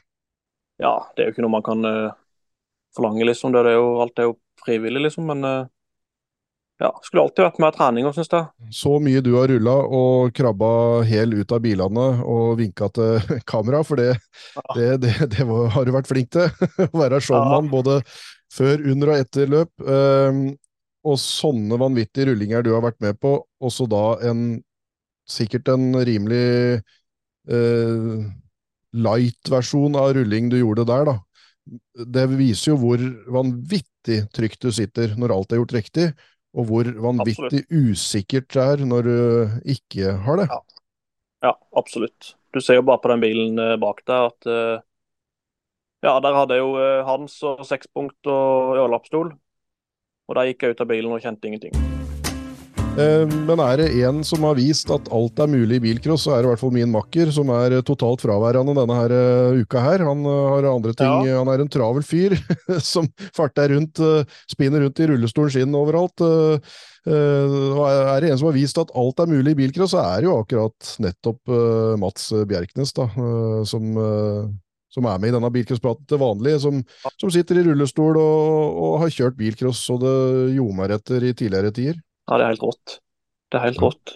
Ja, 0.82 0.94
det 1.14 1.24
er 1.24 1.30
jo 1.30 1.34
ikke 1.34 1.44
noe 1.46 1.56
man 1.56 1.66
kan 1.66 1.82
uh, 1.86 2.14
forlange, 2.94 3.26
liksom. 3.26 3.54
Det 3.54 3.64
er 3.66 3.78
jo, 3.78 3.88
alt 4.02 4.18
er 4.18 4.30
jo 4.30 4.36
frivillig, 4.62 5.08
liksom. 5.08 5.26
Men 5.30 5.46
uh, 5.46 5.70
ja, 6.82 6.90
skulle 7.04 7.22
alltid 7.22 7.44
vært 7.46 7.60
mer 7.62 7.74
trening 7.76 8.08
syns 8.14 8.30
jeg. 8.32 8.70
Så 8.74 8.96
mye 9.02 9.22
du 9.22 9.32
har 9.36 9.50
rulla 9.52 9.74
og 9.86 10.32
krabba 10.34 10.72
hel 11.06 11.36
ut 11.38 11.54
av 11.54 11.62
bilene 11.62 12.06
og 12.26 12.56
vinka 12.58 12.88
til 12.96 13.20
kamera, 13.52 13.82
for 13.86 14.00
det, 14.00 14.16
ja. 14.56 14.64
det, 14.74 14.88
det, 15.04 15.14
det 15.36 15.46
var, 15.48 15.68
har 15.76 15.86
du 15.86 15.94
vært 15.94 16.10
flink 16.10 16.32
til. 16.34 16.50
Å 16.90 16.92
være 17.04 17.22
showman 17.22 17.68
ja. 17.68 17.72
både 17.76 17.98
før, 18.52 18.82
under 18.92 19.14
og 19.14 19.22
etter 19.22 19.52
løp. 19.52 19.72
Um, 19.86 20.44
og 21.02 21.18
sånne 21.18 21.78
vanvittige 21.82 22.30
rullinger 22.30 22.62
du 22.62 22.72
har 22.76 22.84
vært 22.84 23.00
med 23.02 23.18
på, 23.22 23.36
også 23.62 23.88
da 23.90 24.04
en 24.30 24.42
sikkert 25.28 25.70
en 25.70 25.88
rimelig 26.02 26.82
uh, 27.50 28.26
light 28.92 29.50
versjon 29.50 29.96
av 29.98 30.12
rulling 30.18 30.50
du 30.50 30.58
gjorde 30.60 30.86
der, 30.90 31.08
da. 31.10 31.16
Det 31.94 32.26
viser 32.34 32.72
jo 32.72 32.80
hvor 32.82 33.02
vanvittig 33.38 34.24
trygt 34.34 34.64
du 34.66 34.72
sitter 34.74 35.14
når 35.18 35.34
alt 35.36 35.54
er 35.54 35.60
gjort 35.62 35.74
riktig 35.78 36.08
og 36.52 36.68
hvor 36.68 36.88
vanvittig 37.06 37.48
absolutt. 37.48 37.72
usikkert 37.72 38.48
det 38.52 38.62
er 38.62 38.84
når 38.88 39.08
du 39.08 39.18
ikke 39.74 40.16
har 40.26 40.42
det. 40.42 40.48
Ja. 40.52 40.60
ja. 41.48 41.52
absolutt. 41.76 42.34
Du 42.52 42.60
ser 42.60 42.80
jo 42.80 42.86
bare 42.86 43.00
på 43.00 43.12
den 43.12 43.24
bilen 43.24 43.62
eh, 43.62 43.78
bak 43.80 44.04
deg 44.04 44.28
at 44.28 44.50
eh, 44.52 44.84
ja, 46.02 46.18
der 46.20 46.36
hadde 46.36 46.58
jeg 46.58 46.66
jo 46.66 46.76
eh, 46.82 47.00
Hans 47.08 47.38
og 47.46 47.64
sekspunkt 47.68 48.28
og 48.28 48.76
ørelappstol. 48.76 49.32
Og 50.28 50.38
der 50.38 50.50
gikk 50.50 50.66
jeg 50.66 50.76
ut 50.76 50.84
av 50.84 50.92
bilen 50.92 51.16
og 51.16 51.24
kjente 51.24 51.48
ingenting. 51.48 51.91
Eh, 52.92 53.24
men 53.48 53.60
er 53.64 53.80
det 53.80 53.86
en 54.04 54.18
som 54.26 54.42
har 54.44 54.58
vist 54.58 54.90
at 54.92 55.06
alt 55.16 55.40
er 55.40 55.48
mulig 55.48 55.78
i 55.78 55.82
bilcross, 55.86 56.26
så 56.26 56.34
er 56.34 56.42
det 56.42 56.48
i 56.48 56.50
hvert 56.50 56.60
fall 56.60 56.74
min 56.74 56.90
makker, 56.92 57.30
som 57.32 57.48
er 57.54 57.78
totalt 57.88 58.20
fraværende 58.20 58.74
denne 58.76 58.98
her 58.98 59.14
eh, 59.16 59.60
uka 59.64 59.80
her. 59.80 60.04
Han 60.04 60.26
eh, 60.28 60.40
har 60.52 60.68
andre 60.68 60.92
ting 60.98 61.28
ja. 61.30 61.38
Han 61.40 61.48
er 61.48 61.64
en 61.64 61.72
travel 61.72 62.04
fyr 62.04 62.36
som 62.92 63.08
farter 63.32 63.72
rundt, 63.72 64.02
spinner 64.50 64.84
rundt 64.84 65.00
i 65.00 65.08
rullestolen 65.08 65.54
sin 65.56 65.78
overalt. 65.78 66.20
Er 67.02 68.20
det 68.22 68.28
en 68.28 68.38
som 68.38 68.50
har 68.50 68.58
vist 68.58 68.78
at 68.78 68.92
alt 68.98 69.24
er 69.24 69.32
mulig 69.32 69.56
i 69.56 69.60
bilcross, 69.62 69.94
så 69.96 70.04
er 70.04 70.20
det 70.20 70.28
jo 70.28 70.36
akkurat 70.42 70.92
nettopp 71.02 71.56
Mats 71.98 72.28
Bjerknes, 72.46 72.92
da, 72.98 73.08
som 73.68 73.88
som 74.92 75.06
er 75.08 75.16
med 75.16 75.30
i 75.30 75.32
denne 75.32 75.48
bilcrosspraten 75.48 76.04
til 76.04 76.18
vanlig, 76.20 76.58
som, 76.60 76.82
som, 77.16 77.30
sitter 77.32 77.56
i 77.56 77.62
rullestol 77.64 78.18
og, 78.20 78.80
og 78.84 78.96
har 79.00 79.14
kjørt 79.14 79.38
bilcross 79.38 79.86
så 79.88 79.96
det 79.96 80.16
ljomer 80.58 80.92
etter 80.98 81.24
i 81.24 81.32
tidligere 81.32 81.72
tider. 81.72 82.02
Ja, 82.28 82.38
det 82.38 82.44
er 82.44 82.52
helt 82.52 82.66
rått. 82.66 82.98
Det 83.50 83.58
er 83.58 83.66
helt 83.66 83.82
rått. 83.82 84.14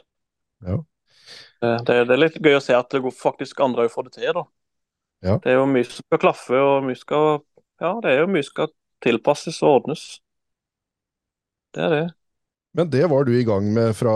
Ja. 0.67 0.79
Eh, 1.63 1.81
det, 1.87 1.97
det, 2.07 2.15
er 2.15 2.23
litt 2.23 2.39
gøy 2.41 2.59
å 2.59 2.63
se 2.65 2.77
at 2.77 2.93
det 2.93 3.03
går 3.05 3.15
faktisk 3.15 3.61
andre 3.65 3.87
òg 3.87 3.93
får 3.93 4.09
det 4.09 4.17
til. 4.21 4.31
da. 4.37 4.45
Ja. 5.27 5.39
Det 5.43 5.53
er 5.53 5.59
jo 5.59 5.67
mye 5.71 5.89
som 5.89 6.05
skal 6.05 6.23
klaffe, 6.23 6.61
og 6.61 6.87
mye 6.87 7.01
skal 7.01 7.27
ja, 7.83 7.97
det 8.01 8.13
er 8.13 8.23
jo 8.23 8.31
mye 8.33 8.47
skal 8.47 8.71
tilpasses 9.05 9.59
og 9.65 9.81
ordnes. 9.81 10.05
Det 11.77 11.83
er 11.85 11.93
det. 11.93 12.07
Men 12.77 12.89
det 12.93 13.05
var 13.09 13.25
du 13.25 13.33
i 13.33 13.45
gang 13.45 13.69
med 13.73 13.95
fra 13.97 14.13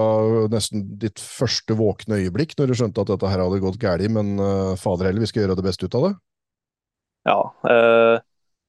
nesten 0.53 0.85
ditt 1.01 1.21
første 1.21 1.77
våkne 1.77 2.19
øyeblikk, 2.21 2.53
når 2.59 2.69
du 2.69 2.77
skjønte 2.77 3.05
at 3.05 3.13
dette 3.13 3.29
her 3.29 3.41
hadde 3.41 3.61
gått 3.63 3.79
galt, 3.81 4.05
men 4.13 4.35
uh, 4.41 4.77
fader 4.81 5.09
heller, 5.09 5.25
vi 5.25 5.31
skal 5.31 5.45
gjøre 5.45 5.57
det 5.61 5.65
beste 5.65 5.89
ut 5.89 5.97
av 5.97 6.07
det? 6.07 6.13
Ja. 7.29 7.39
Eh, 7.69 8.17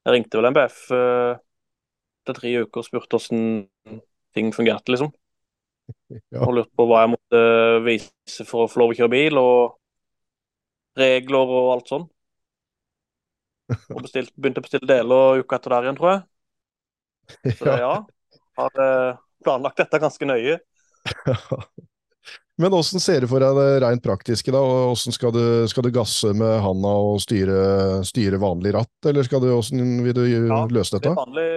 jeg 0.04 0.14
ringte 0.16 0.40
vel 0.40 0.48
MBF 0.50 0.78
eh, 0.92 1.36
til 2.26 2.36
tre 2.36 2.50
uker 2.64 2.82
og 2.82 2.88
spurte 2.88 3.16
hvordan 3.16 4.00
ting 4.34 4.52
fungerte, 4.54 4.94
liksom. 4.94 5.12
Ja. 6.32 6.44
Og 6.44 6.52
lurte 6.54 6.72
på 6.76 6.84
hva 6.88 7.02
jeg 7.02 7.10
måtte 7.14 7.38
vise 7.84 8.44
for 8.48 8.64
å 8.64 8.70
få 8.70 8.82
lov 8.82 8.92
å 8.92 8.96
kjøre 8.96 9.12
bil, 9.12 9.38
og 9.40 11.00
regler 11.00 11.52
og 11.56 11.70
alt 11.72 11.92
sånn. 11.92 12.04
Og 13.72 14.02
bestilt, 14.04 14.32
begynte 14.36 14.60
å 14.60 14.66
bestille 14.66 14.88
deler 14.88 15.40
uka 15.40 15.56
etter 15.56 15.74
der 15.74 15.88
igjen, 15.88 15.98
tror 15.98 16.10
jeg. 16.12 17.56
Så 17.58 17.68
ja, 17.72 17.78
ja 17.80 17.94
har 18.60 18.82
planlagt 19.44 19.80
dette 19.80 20.00
ganske 20.02 20.28
nøye. 20.28 20.58
Men 22.62 22.74
åssen 22.76 23.00
ser 23.00 23.24
du 23.24 23.30
for 23.30 23.42
deg 23.42 23.56
det 23.56 23.68
rent 23.82 24.02
praktiske, 24.04 24.52
da? 24.54 24.60
Åssen 24.92 25.14
skal, 25.14 25.34
skal, 25.70 25.86
du 25.86 25.94
gasse 25.94 26.34
med 26.36 26.60
handa 26.62 26.92
og 27.00 27.22
styre, 27.24 28.02
styre 28.06 28.38
vanlig 28.42 28.74
ratt, 28.76 29.08
eller 29.08 29.26
skal 29.26 29.40
du, 29.42 29.48
hvordan 29.54 30.04
vil 30.04 30.16
du 30.18 30.22
ja, 30.28 30.60
løse 30.68 30.98
dette? 30.98 31.08
Det 31.08 31.16
Vanlig, 31.16 31.48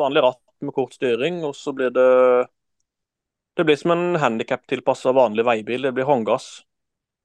vanlig 0.00 0.24
ratt 0.24 0.40
med 0.66 0.74
kort 0.74 0.96
styring, 0.96 1.42
og 1.46 1.56
så 1.56 1.74
blir 1.76 1.90
det 1.94 2.10
Det 3.56 3.64
blir 3.68 3.76
som 3.76 3.92
en 3.92 4.16
handikap-tilpassa 4.16 5.12
vanlig 5.12 5.44
veibil. 5.44 5.82
Det 5.82 5.92
blir 5.92 6.08
håndgass. 6.08 6.62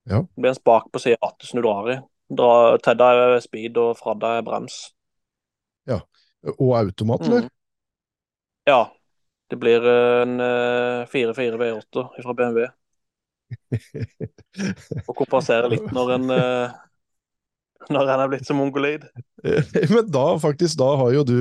Ja. 0.03 0.25
Det 0.35 0.41
blir 0.41 0.49
en 0.49 0.55
spak 0.55 0.89
på 0.91 0.99
siden 0.99 1.21
av 1.21 1.29
rattet 1.29 1.47
som 1.47 1.61
du 1.61 1.63
drar 1.63 1.91
i. 1.93 1.95
Dra, 2.35 2.49
til 2.83 2.97
deg 2.99 3.21
er 3.21 3.39
speed, 3.39 3.79
og 3.79 3.93
fra 3.95 4.15
deg 4.19 4.41
er 4.41 4.43
brems. 4.43 4.75
Ja. 5.87 6.01
Og 6.57 6.73
automat, 6.75 7.23
eller? 7.29 7.47
Mm. 7.47 7.53
Ja. 8.67 8.81
Det 9.47 9.55
blir 9.55 9.87
en 9.87 10.41
4-4 11.07 11.53
uh, 11.55 11.59
V8 11.61 12.03
fra 12.23 12.33
BMW. 12.35 12.67
Og 15.07 15.13
kompensere 15.15 15.69
litt 15.71 15.87
når 15.95 16.11
en 16.17 16.33
uh, 16.33 16.75
når 17.93 18.09
han 18.11 18.21
er 18.23 18.31
blitt 18.31 18.47
så 18.47 18.55
mongoleid. 18.57 19.05
Men 19.93 20.09
da 20.11 20.25
faktisk, 20.41 20.77
da 20.79 20.89
har 20.99 21.13
jo 21.13 21.23
du 21.27 21.35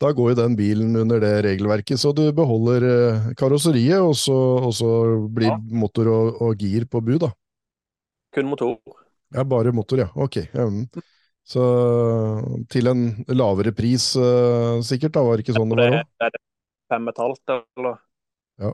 Da 0.00 0.08
går 0.16 0.32
jo 0.32 0.36
den 0.38 0.56
bilen 0.56 0.96
under 0.98 1.20
det 1.22 1.32
regelverket, 1.46 2.00
så 2.00 2.14
du 2.16 2.24
beholder 2.34 2.86
eh, 2.88 3.30
karosseriet, 3.38 4.00
og 4.00 4.16
så, 4.18 4.36
og 4.66 4.74
så 4.76 4.90
blir 5.28 5.52
ja. 5.52 5.58
motor 5.82 6.10
og, 6.12 6.42
og, 6.42 6.62
gir 6.62 6.88
på 6.90 7.02
bu, 7.04 7.16
da? 7.22 7.32
Kun 8.32 8.48
motor. 8.48 8.78
Ja, 9.32 9.44
bare 9.48 9.72
motor, 9.76 10.04
ja. 10.04 10.08
Ok. 10.16 10.40
Um, 10.56 10.86
så 11.44 11.64
til 12.72 12.88
en 12.90 13.04
lavere 13.32 13.74
pris, 13.76 14.12
uh, 14.16 14.80
sikkert, 14.84 15.16
da? 15.16 15.26
Var 15.26 15.38
det 15.38 15.46
ikke 15.46 15.58
sånn 15.58 15.74
det 15.74 15.82
var 15.82 15.98
òg? 16.00 16.14
Det 16.22 16.30
er 16.30 16.40
fem 16.92 17.08
og 17.08 17.12
et 17.12 17.22
halvt, 17.26 17.54
eller? 17.58 18.00
Ja. 18.62 18.72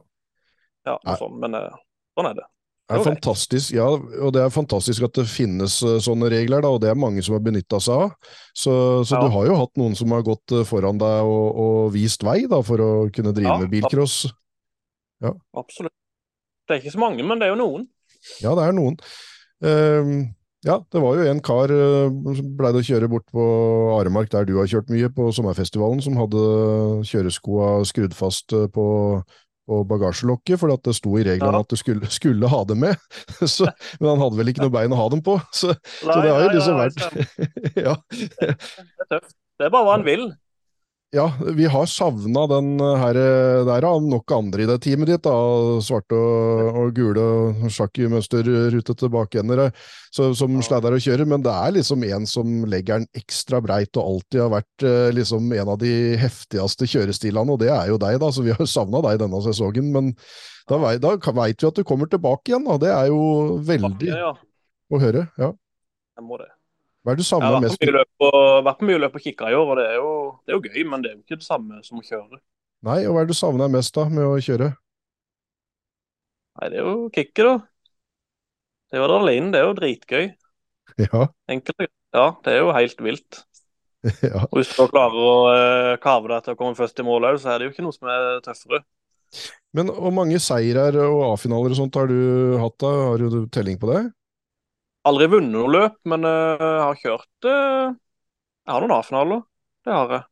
Ja, 0.89 0.95
noe 0.97 1.19
sånt. 1.21 1.43
Men 1.43 1.59
uh, 1.59 1.83
sånn 2.17 2.31
er 2.31 2.39
det. 2.39 2.47
Det 2.89 2.97
er 2.97 3.05
fantastisk, 3.05 3.73
ja, 3.77 3.85
og 3.85 4.31
det 4.33 4.41
er 4.41 4.53
fantastisk 4.53 5.05
at 5.05 5.19
det 5.19 5.27
finnes 5.29 5.75
uh, 5.85 5.99
sånne 6.01 6.31
regler, 6.33 6.63
da, 6.65 6.71
og 6.73 6.81
det 6.81 6.89
er 6.89 6.97
mange 6.97 7.21
som 7.25 7.35
har 7.37 7.43
benytta 7.45 7.77
seg 7.85 8.07
av. 8.07 8.31
Så, 8.57 8.73
så 9.05 9.19
ja. 9.19 9.21
du 9.21 9.35
har 9.35 9.49
jo 9.51 9.59
hatt 9.61 9.75
noen 9.77 9.97
som 9.99 10.15
har 10.17 10.25
gått 10.25 10.55
uh, 10.57 10.63
foran 10.65 11.01
deg 11.01 11.29
og, 11.29 11.59
og, 11.61 11.81
vist 11.93 12.25
vei 12.25 12.39
da, 12.49 12.63
for 12.65 12.81
å 12.81 12.89
kunne 13.13 13.35
drive 13.37 13.51
ja, 13.51 13.61
med 13.61 13.75
bilcross. 13.75 14.23
Ja. 15.21 15.35
Absolutt. 15.61 15.93
Det 16.65 16.79
er 16.79 16.81
ikke 16.81 16.95
så 16.95 17.03
mange, 17.03 17.27
men 17.29 17.43
det 17.43 17.49
er 17.49 17.53
jo 17.53 17.61
noen. 17.61 17.85
Ja, 18.41 18.55
det 18.57 18.65
er 18.65 18.77
noen. 18.79 18.97
Um, 19.61 20.15
ja, 20.65 20.79
det 20.89 21.03
var 21.05 21.19
jo 21.19 21.27
en 21.29 21.43
kar 21.45 21.71
som 21.71 22.39
som 22.39 22.49
pleide 22.57 22.81
å 22.81 22.87
kjøre 22.89 23.11
bort 23.13 23.29
på 23.35 23.45
Aremark, 23.99 24.33
der 24.33 24.49
du 24.49 24.55
har 24.57 24.71
kjørt 24.71 24.89
mye, 24.91 25.13
på 25.13 25.29
sommerfestivalen, 25.37 26.01
som 26.05 26.17
hadde 26.19 26.41
kjøreskoa 27.09 27.69
skrudd 27.89 28.17
fast 28.17 28.57
på 28.73 28.89
på 29.69 29.83
bagasjelokket, 29.89 30.57
for 30.61 30.73
det 30.73 30.95
sto 30.97 31.13
i 31.21 31.25
reglene 31.27 31.59
Ja. 31.59 31.61
at 31.65 31.69
du 31.73 31.77
skulle, 31.77 32.09
skulle 32.13 32.49
ha 32.49 32.63
dem 32.69 32.81
med. 32.87 32.97
Så, 33.55 33.69
men 34.01 34.11
han 34.15 34.23
hadde 34.25 34.41
vel 34.41 34.53
ikke 34.55 34.65
noe 34.65 34.73
bein 34.75 34.95
å 34.97 35.01
ha 35.03 35.09
dem 35.13 35.21
på. 35.25 35.37
Så, 35.53 35.75
så 36.01 36.19
det 36.25 36.33
har 36.33 36.47
jo 36.47 36.53
liksom 36.57 36.79
vært 36.81 37.01
ja, 37.87 37.95
Det 38.09 38.49
er 38.55 39.11
tøft. 39.13 39.35
Det 39.59 39.67
er 39.67 39.73
bare 39.75 39.85
hva 39.89 39.97
han 39.99 40.07
vil. 40.07 40.29
Ja, 41.15 41.25
vi 41.57 41.65
har 41.73 41.87
savna 41.89 42.43
den 42.51 42.75
her 42.81 43.17
eh, 43.17 43.65
Der 43.65 43.85
er 43.87 44.01
nok 44.05 44.31
andre 44.37 44.63
i 44.63 44.67
det 44.69 44.77
teamet 44.85 45.09
ditt. 45.09 45.23
da, 45.25 45.33
Svarte 45.81 46.13
og, 46.19 46.77
og 46.83 46.91
gule 46.97 47.23
og 47.23 47.71
sjakkmønsterrutete 47.73 49.09
bakendere 49.13 49.67
eh, 49.71 49.87
så, 50.13 50.35
som 50.37 50.53
Ja. 50.59 50.65
sladder 50.67 50.93
og 50.97 51.01
kjører, 51.05 51.25
men 51.29 51.43
det 51.45 51.53
er 51.55 51.73
liksom 51.79 52.05
en 52.05 52.27
som 52.29 52.65
legger 52.69 52.99
den 53.01 53.09
ekstra 53.17 53.61
breit 53.65 53.97
og 53.97 54.05
alltid 54.13 54.41
har 54.45 54.53
vært 54.59 54.85
eh, 54.85 55.09
liksom 55.17 55.49
en 55.53 55.73
av 55.75 55.79
de 55.81 55.95
heftigste 56.21 56.89
kjørestilene, 56.89 57.53
og 57.57 57.61
det 57.65 57.71
er 57.73 57.89
jo 57.93 57.99
deg, 58.01 58.19
da. 58.21 58.29
Så 58.33 58.45
vi 58.45 58.53
har 58.53 58.67
savna 58.69 59.01
deg 59.09 59.19
denne 59.25 59.41
sesongen, 59.45 59.91
men 59.95 60.13
da, 60.69 60.77
vei- 60.83 60.99
da 61.01 61.17
veit 61.17 61.63
vi 61.63 61.69
at 61.73 61.81
du 61.81 61.85
kommer 61.89 62.09
tilbake 62.13 62.53
igjen, 62.53 62.65
da. 62.69 62.77
Det 62.85 62.93
er 62.93 63.09
jo 63.13 63.59
veldig 63.65 64.13
Ja, 64.13 64.35
å 64.93 65.01
høre. 65.01 65.29
Ja. 65.41 65.53
jeg 66.19 66.25
må 66.29 66.37
det. 66.41 66.49
Hva 67.07 67.13
er 67.13 67.17
det 67.17 67.23
du 67.23 67.25
Jeg 67.25 67.31
savner 67.31 67.47
har 67.49 67.61
vært 67.63 67.69
mest? 67.71 67.81
på 67.81 67.87
mye 67.87 67.97
løp 67.97 68.25
og, 68.59 68.67
vært 68.67 68.85
mye 68.87 69.01
løp 69.01 69.17
og 69.19 69.25
kikka 69.25 69.51
i 69.53 69.57
år, 69.57 69.73
og 69.73 69.81
det 69.81 69.87
er, 69.87 69.97
jo, 69.99 70.13
det 70.45 70.55
er 70.55 70.59
jo 70.59 70.63
gøy, 70.67 70.85
men 70.91 71.05
det 71.05 71.11
er 71.11 71.17
jo 71.17 71.23
ikke 71.25 71.41
det 71.41 71.49
samme 71.49 71.81
som 71.87 72.01
å 72.01 72.05
kjøre. 72.05 72.41
Nei, 72.87 73.01
og 73.07 73.15
hva 73.15 73.23
er 73.23 73.29
det 73.29 73.35
du 73.35 73.39
savner 73.39 73.73
mest 73.73 73.97
da 73.97 74.05
med 74.13 74.27
å 74.27 74.37
kjøre? 74.43 74.71
Nei, 76.59 76.71
det 76.73 76.81
er 76.81 76.87
jo 76.87 77.09
kicket, 77.15 77.45
da. 77.47 77.57
Det 78.89 78.97
er 78.97 79.03
jo 79.03 79.07
adrenalin. 79.09 79.51
Det 79.53 79.61
er 79.61 79.67
jo 79.67 79.79
dritgøy. 79.79 80.29
Ja, 80.99 81.29
Enkelt. 81.53 81.91
Ja, 82.17 82.29
det 82.45 82.55
er 82.55 82.63
jo 82.63 82.71
helt 82.73 83.03
vilt. 83.05 83.43
ja. 84.31 84.45
Og 84.47 84.61
hvis 84.61 84.71
du 84.73 84.85
klarer 84.89 85.19
å 85.19 85.33
eh, 85.53 85.95
kave 86.03 86.31
deg 86.33 86.47
til 86.47 86.55
å 86.55 86.59
komme 86.59 86.79
først 86.79 87.03
i 87.03 87.07
mål 87.07 87.29
òg, 87.33 87.41
så 87.43 87.53
er 87.53 87.61
det 87.61 87.69
jo 87.69 87.75
ikke 87.75 87.85
noe 87.85 87.97
som 87.97 88.11
er 88.11 88.39
tøffere. 88.45 88.81
Men 89.77 89.91
hvor 89.93 90.15
mange 90.15 90.39
seirer 90.41 90.97
og 91.05 91.35
A-finaler 91.35 91.75
og 91.75 91.79
sånt 91.79 91.99
har 92.01 92.09
du 92.09 92.57
hatt 92.63 92.79
da? 92.81 92.93
Har 93.11 93.21
du 93.21 93.43
telling 93.53 93.77
på 93.81 93.91
det? 93.91 94.07
Aldri 95.09 95.29
vunnet 95.31 95.53
noe 95.53 95.73
løp, 95.73 95.99
men 96.09 96.25
uh, 96.27 96.89
har 96.89 96.99
kjørt 97.01 97.49
eh, 97.49 97.93
Jeg 98.69 98.75
har 98.77 98.85
noen 98.85 98.93
A-finaler. 98.99 99.47
Det 99.89 99.95
har 99.95 100.11
jeg. 100.13 100.25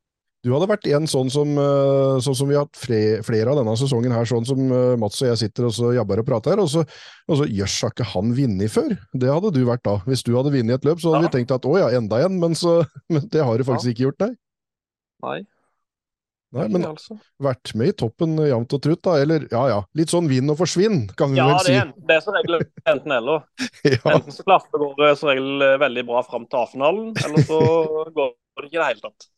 Du 0.45 0.51
hadde 0.53 0.69
vært 0.71 0.85
en 0.95 1.07
sånn 1.11 1.31
som, 1.33 1.49
eh, 1.59 2.19
sånn 2.23 2.37
som 2.39 2.47
vi 2.47 2.55
har 2.55 2.67
hatt 2.69 2.79
flere 2.79 3.51
av 3.51 3.57
denne 3.59 3.73
sesongen 3.81 4.13
her, 4.15 4.29
sånn 4.29 4.45
som 4.47 4.61
eh, 4.71 4.93
Mats 5.01 5.19
og 5.25 5.31
jeg 5.33 5.41
sitter 5.41 5.67
og 5.67 5.73
så 5.75 5.89
jabber 5.97 6.21
og 6.23 6.27
prater, 6.29 6.61
og 6.63 6.69
så, 6.71 6.85
og 7.27 7.41
så 7.41 7.49
jøss, 7.51 7.81
har 7.83 7.91
ikke 7.97 8.07
han 8.13 8.31
vunnet 8.37 8.71
før? 8.71 8.93
Det 9.17 9.33
hadde 9.33 9.51
du 9.57 9.63
vært 9.67 9.83
da. 9.89 9.97
Hvis 10.07 10.23
du 10.23 10.35
hadde 10.37 10.53
vunnet 10.55 10.77
et 10.79 10.87
løp, 10.87 11.01
så 11.03 11.15
hadde 11.17 11.25
Ja. 11.25 11.31
vi 11.33 11.35
tenkt 11.41 11.57
at 11.57 11.67
å 11.67 11.75
ja, 11.81 11.89
enda 11.99 12.21
en, 12.29 12.39
men, 12.39 12.55
så, 12.55 12.77
men 13.11 13.27
det 13.33 13.43
har 13.43 13.59
du 13.59 13.65
faktisk 13.67 13.91
ikke 13.97 14.07
gjort, 14.07 14.23
nei. 14.23 14.31
Nei, 15.27 15.39
Nei, 16.55 16.69
Men 16.71 16.85
altså. 16.87 17.17
vært 17.43 17.73
med 17.75 17.91
i 17.91 17.95
toppen 17.99 18.37
jevnt 18.39 18.73
og 18.77 18.81
trutt, 18.85 19.01
da. 19.05 19.17
Eller 19.21 19.49
ja 19.51 19.65
ja, 19.69 19.79
litt 19.99 20.13
sånn 20.13 20.29
vinn 20.31 20.49
og 20.53 20.57
forsvinn, 20.61 21.03
kan 21.19 21.33
vi 21.35 21.41
Ja, 21.41 21.49
vel 21.51 21.65
si. 21.67 21.75
Ja, 21.75 21.85
det 22.09 22.15
er 22.17 22.23
som 22.25 22.37
regel 22.39 22.61
enten 22.87 23.13
eller. 23.17 23.43
ja, 23.85 23.99
Enten 24.15 24.33
så 24.33 24.47
klaffer 24.47 24.79
det 24.81 24.91
går 25.01 25.15
som 25.19 25.29
regel 25.33 25.67
eh, 25.67 25.75
veldig 25.83 26.05
bra 26.07 26.23
fram 26.25 26.47
til 26.47 26.63
A-finalen, 26.63 27.11
eller 27.27 27.45
så 27.49 27.59
går 28.17 28.31
det 28.63 28.71
ikke 28.71 28.79
i 28.79 28.81
det 28.81 28.89
hele 28.93 29.05
tatt. 29.05 29.29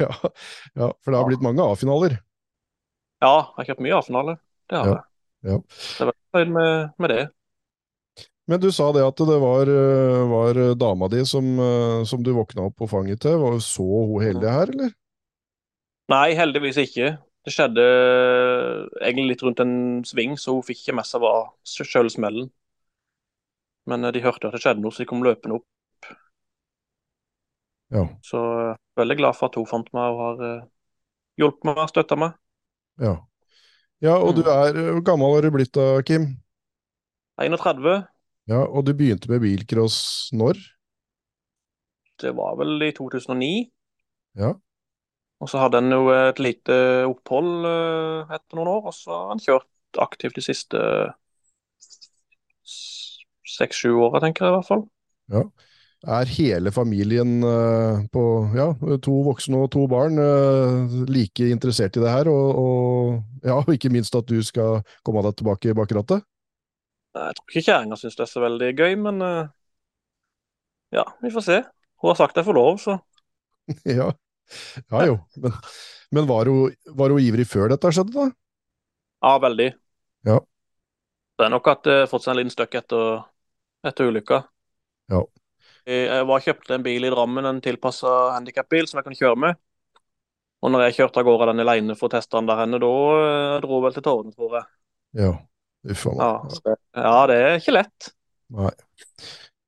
ja, 0.00 0.10
ja, 0.78 0.88
for 1.02 1.10
det 1.12 1.18
har 1.18 1.28
blitt 1.28 1.44
mange 1.44 1.66
A-finaler. 1.66 2.16
Ja, 3.22 3.34
jeg 3.42 3.58
har 3.60 3.68
kjøpt 3.72 3.84
mye 3.84 3.98
A-finale. 3.98 4.38
Det 4.70 4.78
har 4.80 4.88
jeg. 4.94 5.04
ja. 5.52 5.58
Så 5.76 6.06
jeg 6.06 6.08
er 6.08 6.12
veldig 6.12 6.30
fornøyd 6.32 6.56
med, 6.56 6.90
med 7.04 7.12
det. 7.16 7.22
Men 8.50 8.58
du 8.62 8.70
sa 8.74 8.88
det 8.94 9.04
at 9.06 9.20
det 9.28 9.36
var, 9.42 9.68
eh, 9.70 10.22
var 10.30 10.58
dama 10.78 11.06
di 11.12 11.20
som, 11.28 11.46
eh, 11.62 12.00
som 12.08 12.22
du 12.26 12.32
våkna 12.38 12.64
opp 12.70 12.78
på 12.80 12.88
fanget 12.90 13.20
til. 13.26 13.36
Var- 13.42 13.60
Så 13.62 13.82
hun 13.86 14.22
heldig 14.24 14.50
her, 14.50 14.72
eller? 14.72 14.90
Nei, 16.12 16.32
heldigvis 16.36 16.78
ikke. 16.82 17.12
Det 17.42 17.52
skjedde 17.54 17.82
eh, 17.82 18.82
egentlig 19.08 19.32
litt 19.32 19.44
rundt 19.46 19.62
en 19.64 19.74
sving, 20.06 20.36
så 20.38 20.54
hun 20.56 20.66
fikk 20.66 20.82
ikke 20.84 20.96
med 21.00 21.08
seg 21.08 21.22
hva 21.24 21.32
sjøl 21.66 22.10
smellen. 22.12 22.50
Men 23.90 24.04
eh, 24.06 24.12
de 24.14 24.22
hørte 24.24 24.48
at 24.50 24.54
det 24.56 24.62
skjedde 24.62 24.82
noe, 24.84 24.94
så 24.94 25.02
de 25.02 25.08
kom 25.10 25.24
løpende 25.26 25.58
opp. 25.58 25.66
Ja. 27.92 28.04
Så 28.24 28.42
eh, 28.68 28.76
veldig 29.00 29.18
glad 29.22 29.38
for 29.38 29.50
at 29.50 29.58
hun 29.58 29.68
fant 29.70 29.90
meg 29.96 30.12
og 30.14 30.22
har 30.22 30.46
hjulpet 31.40 31.66
meg 31.70 31.82
og 31.82 31.90
støtta 31.90 32.18
meg. 32.20 32.38
Ja, 33.02 33.16
ja 34.04 34.18
og 34.20 34.36
du 34.36 34.42
Mm. 34.44 34.52
er 34.52 34.78
Hvor 34.92 35.04
gammel 35.06 35.34
har 35.34 35.42
du 35.46 35.50
blitt 35.54 35.72
da, 35.74 36.02
Kim? 36.06 36.36
31, 37.40 38.06
Ja, 38.50 38.64
Og 38.66 38.84
du 38.84 38.92
begynte 38.94 39.30
med 39.30 39.40
bilcross 39.40 40.30
når? 40.32 40.58
det 42.22 42.30
var 42.38 42.54
vel 42.60 42.82
i 42.86 42.92
2009. 42.94 43.70
Ja. 44.38 44.52
Og 45.42 45.50
så 45.50 45.58
hadde 45.58 45.80
han 45.80 45.90
jo 45.90 46.06
et 46.14 46.38
lite 46.38 46.74
opphold 47.08 47.66
eh, 47.66 48.30
etter 48.36 48.58
noen 48.58 48.70
år, 48.76 48.86
og 48.92 48.94
så 48.94 49.10
har 49.10 49.32
han 49.32 49.42
kjørt 49.42 49.98
aktivt 50.00 50.38
de 50.38 50.44
siste 50.46 50.82
seks-sju 53.52 53.90
åra, 54.06 54.22
tenker 54.22 54.46
jeg 54.46 54.52
i 54.52 54.56
hvert 54.56 54.70
fall. 54.70 54.84
Ja. 55.34 55.42
Er 56.12 56.30
hele 56.34 56.72
familien 56.74 57.42
eh, 57.46 58.06
på 58.14 58.22
ja, 58.58 58.68
to 59.02 59.16
voksne 59.26 59.64
og 59.66 59.68
to 59.74 59.84
barn 59.90 60.18
eh, 60.18 60.96
like 61.10 61.50
interessert 61.50 61.98
i 61.98 62.02
det 62.02 62.14
her? 62.14 62.30
Og, 62.30 62.62
og 62.62 63.46
ja, 63.46 63.58
ikke 63.74 63.90
minst 63.94 64.14
at 64.18 64.30
du 64.30 64.38
skal 64.46 64.80
komme 65.02 65.26
deg 65.26 65.36
tilbake 65.42 65.74
bak 65.78 65.98
rattet? 65.98 66.26
Jeg 67.18 67.36
tror 67.36 67.50
ikke 67.50 67.66
kjerringa 67.66 67.98
syns 67.98 68.18
det 68.18 68.24
er 68.24 68.30
så 68.30 68.46
veldig 68.46 68.72
gøy, 68.78 68.92
men 69.04 69.22
ja, 70.94 71.04
vi 71.20 71.34
får 71.34 71.44
se. 71.44 71.62
Hun 72.00 72.14
har 72.14 72.18
sagt 72.22 72.38
jeg 72.38 72.46
får 72.46 72.56
lov, 72.56 72.78
så 72.80 72.96
Ja, 73.98 74.14
ja 74.92 75.04
jo. 75.10 75.18
Men, 75.42 75.58
men 76.12 76.28
var, 76.28 76.50
hun, 76.50 76.72
var 76.98 77.14
hun 77.14 77.22
ivrig 77.24 77.46
før 77.48 77.72
dette 77.72 77.92
skjedde, 77.94 78.14
da? 78.14 78.30
ja, 79.22 79.36
veldig. 79.42 79.68
Ja. 80.28 80.40
Det 81.38 81.46
er 81.46 81.52
nok 81.54 81.68
at 81.72 81.84
det 81.88 81.98
fått 82.10 82.26
seg 82.26 82.34
en 82.34 82.42
liten 82.42 82.54
støkk 82.54 82.76
etter, 82.82 83.22
etter 83.88 84.10
ulykka. 84.10 84.42
Ja. 85.12 85.22
Jeg 85.88 86.26
var 86.28 86.44
kjøpte 86.44 86.76
en 86.76 86.84
bil 86.84 87.02
i 87.02 87.10
Drammen, 87.10 87.46
en 87.48 87.62
tilpassa 87.64 88.10
handikapbil 88.36 88.86
som 88.86 89.00
jeg 89.00 89.08
kunne 89.08 89.18
kjøre 89.18 89.40
med. 89.46 89.62
Og 90.62 90.70
når 90.70 90.84
jeg 90.86 91.00
kjørte 91.00 91.22
av 91.22 91.26
gårde 91.26 91.48
den 91.50 91.64
alene 91.64 91.96
for 91.98 92.06
å 92.06 92.12
teste 92.12 92.36
den 92.36 92.50
der 92.50 92.60
henne, 92.62 92.78
da 92.82 92.90
eh, 93.18 93.56
dro 93.64 93.80
hun 93.80 93.86
vel 93.88 93.96
til 93.96 94.04
tårene, 94.06 94.34
tror 94.36 94.60
jeg. 94.60 94.68
Ja. 95.18 95.32
Uff 95.90 96.04
a 96.06 96.12
meg. 96.14 96.76
ja, 96.94 97.14
det 97.26 97.38
er 97.42 97.56
ikke 97.58 97.74
lett. 97.74 98.12
Nei. 98.54 98.70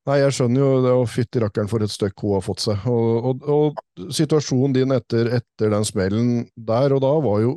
Nei, 0.04 0.18
jeg 0.20 0.34
skjønner 0.36 0.60
jo 0.60 0.70
det, 0.84 0.90
og 0.92 1.06
fytti 1.08 1.40
rakkeren 1.40 1.68
for 1.70 1.84
et 1.84 1.92
støkk 1.92 2.26
hun 2.26 2.34
har 2.36 2.42
fått 2.44 2.60
seg. 2.66 2.82
Og, 2.92 3.28
og, 3.30 3.46
og 3.48 4.10
situasjonen 4.12 4.74
din 4.76 4.92
etter, 4.92 5.30
etter 5.38 5.72
den 5.72 5.86
smellen 5.88 6.26
der 6.54 6.92
og 6.92 7.00
da 7.04 7.12
var 7.24 7.40
jo 7.40 7.54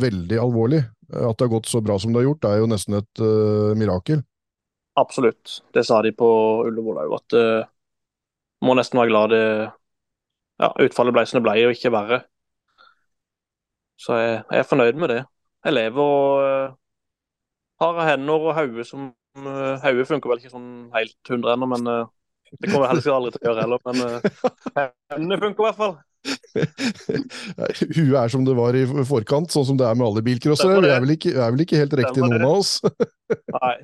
veldig 0.00 0.38
alvorlig. 0.40 0.80
At 1.12 1.36
det 1.36 1.44
har 1.44 1.52
gått 1.52 1.68
så 1.68 1.82
bra 1.84 1.98
som 2.00 2.14
det 2.14 2.22
har 2.22 2.30
gjort, 2.30 2.40
det 2.40 2.54
er 2.54 2.62
jo 2.62 2.70
nesten 2.72 2.96
et 3.02 3.20
uh, 3.20 3.76
mirakel. 3.76 4.24
Absolutt. 4.96 5.58
Det 5.76 5.84
sa 5.84 6.00
de 6.04 6.14
på 6.16 6.28
Ullevål 6.64 7.04
òg, 7.04 7.14
at 7.20 7.36
uh, 7.36 7.68
må 8.64 8.76
nesten 8.78 9.00
være 9.02 9.12
glad 9.12 9.36
det 9.36 9.44
ja, 10.62 10.70
utfallet 10.86 11.16
ble 11.16 11.28
som 11.28 11.40
det 11.40 11.46
ble, 11.50 11.56
og 11.68 11.76
ikke 11.76 11.92
verre. 11.92 12.22
Så 14.00 14.16
jeg, 14.16 14.38
jeg 14.48 14.64
er 14.64 14.68
fornøyd 14.72 15.04
med 15.04 15.12
det. 15.12 15.22
Jeg 15.68 15.76
lever 15.76 16.00
og 16.00 16.46
uh, 16.48 16.78
har 17.84 18.06
hender 18.08 18.48
og 18.48 18.56
hode 18.56 18.88
som 18.88 19.10
Hodet 19.36 20.08
funker 20.08 20.32
vel 20.32 20.42
ikke 20.42 20.52
sånn 20.52 20.72
helt 20.92 21.32
hundre 21.32 21.54
ennå, 21.56 21.68
men 21.72 21.88
uh, 21.88 22.10
det 22.60 22.68
kommer 22.68 22.86
jeg 22.86 22.96
helst 22.96 23.12
aldri 23.12 23.32
til 23.34 23.42
å 23.42 23.48
gjøre 23.50 23.64
heller. 23.64 23.80
Men 23.88 23.96
hendene 25.14 25.38
funker 25.40 25.62
i 25.62 25.68
hvert 25.68 25.80
fall. 25.80 25.94
Huet 27.96 28.14
er 28.18 28.30
som 28.30 28.44
det 28.46 28.54
var 28.58 28.76
i 28.78 28.84
forkant, 29.08 29.50
sånn 29.54 29.66
som 29.72 29.80
det 29.80 29.88
er 29.88 29.98
med 29.98 30.06
alle 30.10 30.24
bilcrossere. 30.26 30.80
Det. 30.84 30.92
er 30.94 31.04
vel 31.04 31.16
ikke, 31.16 31.34
er 31.34 31.54
vel 31.54 31.64
ikke 31.64 31.80
helt 31.80 31.96
riktig, 32.02 32.22
noen 32.22 32.44
av 32.44 32.56
oss. 32.60 32.78
Nei, 33.58 33.76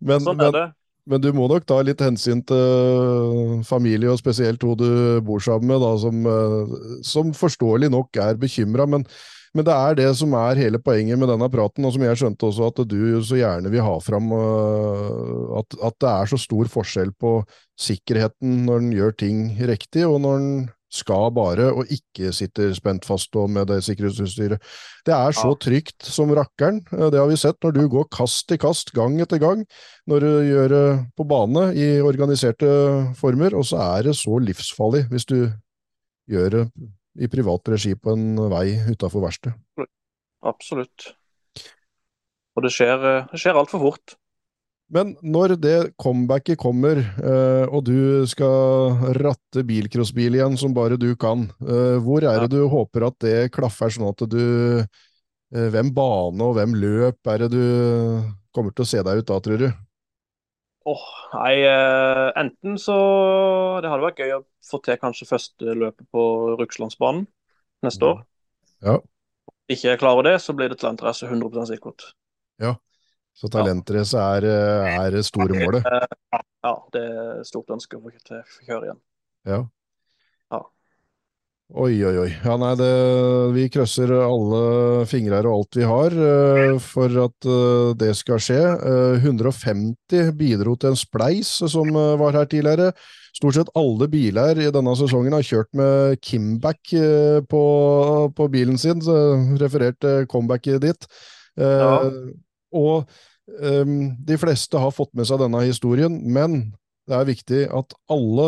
Men, 0.00 0.22
sånn 0.22 0.38
er 0.38 0.50
men, 0.50 0.56
det. 0.56 0.64
men 1.10 1.22
du 1.24 1.30
må 1.36 1.46
nok 1.50 1.66
ta 1.68 1.78
litt 1.86 2.02
hensyn 2.02 2.42
til 2.46 3.62
familie, 3.68 4.10
og 4.12 4.20
spesielt 4.20 4.66
hun 4.66 4.78
du 4.82 4.90
bor 5.24 5.42
sammen 5.42 5.70
med, 5.72 5.82
da, 5.82 5.92
som, 6.02 6.26
eh, 6.26 6.74
som 7.06 7.32
forståelig 7.36 7.92
nok 7.94 8.22
er 8.22 8.38
bekymra. 8.42 8.88
Men, 8.90 9.06
men 9.52 9.66
det 9.68 9.72
er 9.76 9.96
det 9.98 10.10
som 10.16 10.32
er 10.38 10.60
hele 10.60 10.80
poenget 10.80 11.18
med 11.20 11.28
denne 11.28 11.48
praten, 11.52 11.84
og 11.84 11.92
som 11.92 12.04
jeg 12.06 12.18
skjønte 12.20 12.48
også 12.48 12.70
at 12.70 12.78
du 12.88 13.00
så 13.20 13.36
gjerne 13.36 13.72
vil 13.72 13.84
ha 13.84 13.96
fram 14.00 14.30
eh, 14.36 15.58
at, 15.60 15.76
at 15.90 15.96
det 16.00 16.12
er 16.12 16.30
så 16.32 16.38
stor 16.40 16.70
forskjell 16.72 17.12
på 17.20 17.34
sikkerheten 17.80 18.62
når 18.68 18.80
en 18.80 18.94
gjør 18.96 19.18
ting 19.24 19.42
riktig, 19.68 20.06
og 20.08 20.22
når 20.24 20.38
en 20.40 20.54
skal 20.92 21.30
bare 21.32 21.70
og 21.72 21.88
ikke 21.92 22.32
sitter 22.36 22.72
spent 22.76 23.06
fast 23.08 23.32
og 23.40 23.48
med 23.52 23.70
det 23.70 23.78
sikkerhetsutstyret. 23.86 24.60
Det 25.08 25.14
er 25.16 25.32
så 25.36 25.54
trygt 25.56 26.04
som 26.04 26.32
rakkeren. 26.36 26.82
Eh, 26.92 27.08
Det 27.12 27.20
har 27.20 27.28
vi 27.28 27.36
sett 27.40 27.60
når 27.64 27.76
du 27.76 27.82
går 27.92 28.08
kast 28.12 28.52
i 28.52 28.60
kast, 28.60 28.92
gang 28.96 29.20
etter 29.20 29.40
gang, 29.40 29.66
når 30.08 30.24
du 30.24 30.32
gjør 30.48 30.68
det 30.72 30.86
på 31.16 31.28
bane 31.28 31.68
i 31.76 32.00
organiserte 32.00 32.72
former, 33.20 33.56
og 33.56 33.68
så 33.68 33.84
er 33.98 34.08
det 34.08 34.16
så 34.16 34.40
livsfarlig 34.40 35.06
hvis 35.12 35.28
du 35.28 35.38
gjør 36.32 36.50
det 36.56 36.66
i 37.18 37.28
privat 37.32 37.68
regi 37.74 37.94
på 37.98 38.14
en 38.14 38.40
vei 38.52 38.66
utafor 38.88 39.24
verkstedet. 39.26 39.88
Absolutt. 40.42 41.12
Og 42.56 42.66
det 42.66 42.72
skjer, 42.74 42.98
uh, 42.98 43.30
det 43.30 43.40
skjer 43.40 43.58
altfor 43.60 43.82
fort. 43.82 44.16
Men 44.92 45.14
når 45.24 45.54
det 45.56 45.76
comebacket 45.96 46.58
kommer, 46.60 46.98
eh, 47.00 47.62
og 47.64 47.86
du 47.86 48.26
skal 48.28 48.98
ratte 49.16 49.62
bilcrossbil 49.64 50.36
igjen 50.36 50.58
som 50.60 50.74
bare 50.76 50.98
du 51.00 51.14
kan, 51.16 51.46
eh, 51.64 51.96
hvor 52.04 52.20
er 52.28 52.42
det 52.42 52.50
du 52.52 52.66
håper 52.68 53.06
at 53.06 53.16
det 53.24 53.38
klaffer, 53.54 53.88
sånn 53.88 54.10
at 54.10 54.26
du 54.28 54.84
Eh, 55.52 55.68
hvem 55.68 55.90
bane 55.92 56.46
og 56.46 56.54
hvem 56.56 56.76
løp 56.80 57.28
er 57.28 57.44
det 57.44 57.50
du 57.52 57.64
kommer 58.56 58.72
til 58.72 58.86
å 58.86 58.88
se 58.88 59.02
deg 59.04 59.20
ut 59.20 59.28
da, 59.28 59.40
tror 59.44 59.60
du? 59.60 59.66
Åh, 60.84 61.02
nei, 61.36 61.62
eh, 61.62 62.28
enten 62.40 62.78
så 62.80 62.96
Det 63.82 63.90
hadde 63.90 64.02
vært 64.02 64.22
gøy 64.22 64.32
å 64.34 64.44
få 64.66 64.80
til 64.82 64.98
kanskje 64.98 65.28
første 65.28 65.74
løpet 65.78 66.08
på 66.10 66.24
Rugslandsbanen 66.58 67.26
neste 67.86 68.08
år. 68.08 68.22
Ja. 68.82 68.96
Ikke 69.70 69.92
jeg 69.92 70.00
klarer 70.02 70.26
det, 70.26 70.34
så 70.42 70.54
blir 70.58 70.72
det 70.72 70.80
talentrace 70.82 71.28
100% 71.28 71.70
sikkert. 71.70 72.08
Ja, 72.62 72.74
så 73.34 73.50
talentrace 73.50 74.18
er, 74.18 74.46
eh, 74.46 74.98
er 75.06 75.22
store 75.26 75.58
målet. 75.62 75.86
Ja, 76.62 76.74
det 76.94 77.02
er 77.02 77.42
stort 77.46 77.70
ønske 77.74 77.98
å 77.98 78.02
få 78.02 78.12
kjøre 78.66 78.86
igjen. 78.86 79.00
Ja. 79.48 79.62
Ja. 80.52 80.60
Oi, 81.72 81.94
oi, 82.04 82.16
oi. 82.20 82.28
Ja, 82.44 82.58
nei, 82.60 82.74
det, 82.76 82.88
vi 83.54 83.62
krøsser 83.72 84.10
alle 84.20 85.06
fingrer 85.08 85.46
og 85.48 85.54
alt 85.62 85.76
vi 85.78 85.86
har 85.88 86.12
uh, 86.12 86.74
for 86.84 87.14
at 87.22 87.46
uh, 87.48 87.94
det 87.96 88.10
skal 88.18 88.42
skje. 88.44 88.58
Uh, 88.82 89.22
150 89.22 90.34
bidro 90.36 90.74
til 90.76 90.92
en 90.92 90.98
spleis 91.00 91.48
som 91.72 91.88
eh, 91.96 92.12
var 92.20 92.36
her 92.36 92.48
tidligere. 92.50 92.90
Stort 93.32 93.56
sett 93.56 93.70
alle 93.78 94.04
biler 94.12 94.58
i 94.60 94.68
denne 94.74 94.92
sesongen 95.00 95.32
har 95.32 95.46
kjørt 95.48 95.70
med 95.78 96.18
Kimback 96.20 96.92
eh, 96.92 97.38
på, 97.48 97.62
på 98.36 98.48
bilen 98.52 98.76
sin, 98.80 99.00
så 99.00 99.16
referert 99.62 99.96
til 100.04 100.26
comebacket 100.28 100.82
ditt. 100.84 101.08
Eh, 101.56 101.78
Ja. 101.80 101.94
Og 102.72 103.04
um, 103.60 103.96
de 104.24 104.36
fleste 104.40 104.80
har 104.80 104.92
fått 104.96 105.10
med 105.16 105.26
seg 105.28 105.42
denne 105.42 105.60
historien, 105.66 106.14
men 106.32 106.70
det 107.08 107.16
er 107.18 107.26
viktig 107.28 107.58
at 107.68 107.92
alle 108.12 108.46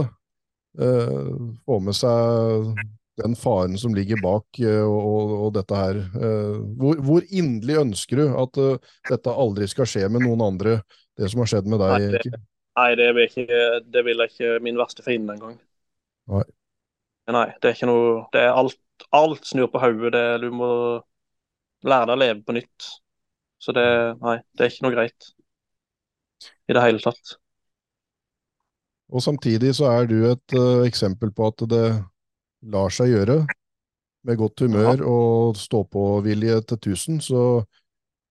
eh, 0.81 1.33
får 1.69 1.83
med 1.85 1.99
seg 1.99 2.71
den 3.22 3.37
faren 3.38 3.77
som 3.79 3.94
ligger 3.94 4.18
bak 4.22 4.59
eh, 4.59 4.83
og, 4.83 5.35
og, 5.38 5.53
dette 5.55 5.79
her. 5.79 6.00
Eh, 6.18 6.57
hvor, 6.81 6.98
hvor 7.05 7.29
inderlig 7.31 7.79
ønsker 7.85 8.20
du 8.20 8.24
at 8.42 8.59
eh, 8.61 8.90
dette 9.11 9.37
aldri 9.44 9.68
skal 9.70 9.88
skje 9.88 10.09
med 10.11 10.27
noen 10.27 10.42
andre, 10.48 10.81
det 11.18 11.31
som 11.31 11.44
har 11.44 11.53
skjedd 11.53 11.70
med 11.70 11.83
deg? 11.85 12.09
Nei, 12.09 12.18
det- 12.18 12.42
Nei, 12.74 12.88
det 12.98 13.05
vil, 13.14 13.29
ikke, 13.31 13.59
det 13.94 14.00
vil 14.03 14.22
ikke 14.24 14.57
min 14.66 14.79
verste 14.81 15.05
fiende 15.07 15.37
engang. 15.37 15.55
Nei. 16.33 16.42
Nei, 17.31 17.44
det 17.62 17.68
er 17.68 17.77
ikke 17.77 17.87
noe 17.87 18.09
Det 18.35 18.40
er 18.42 18.57
alt, 18.59 19.05
alt 19.14 19.46
snur 19.46 19.70
på 19.70 19.79
hodet. 19.79 20.24
Du 20.42 20.48
må 20.50 20.70
lære 21.87 22.09
deg 22.11 22.16
å 22.16 22.20
leve 22.20 22.42
på 22.42 22.57
nytt. 22.57 22.88
Så 23.62 23.72
det 23.77 23.87
Nei, 24.24 24.40
det 24.59 24.66
er 24.66 24.72
ikke 24.72 24.87
noe 24.88 24.96
greit 24.96 25.31
i 26.66 26.74
det 26.74 26.83
hele 26.83 27.00
tatt. 27.05 27.37
Og 29.14 29.22
samtidig 29.22 29.70
så 29.79 29.92
er 29.92 30.11
du 30.11 30.16
et 30.27 30.57
uh, 30.59 30.83
eksempel 30.88 31.31
på 31.37 31.46
at 31.53 31.64
det 31.70 31.85
lar 32.72 32.92
seg 32.94 33.12
gjøre 33.12 33.42
med 34.24 34.38
godt 34.40 34.64
humør 34.64 35.03
og 35.09 35.59
stå-på-vilje 35.61 36.61
til 36.70 36.81
tusen, 36.88 37.18
så, 37.20 37.64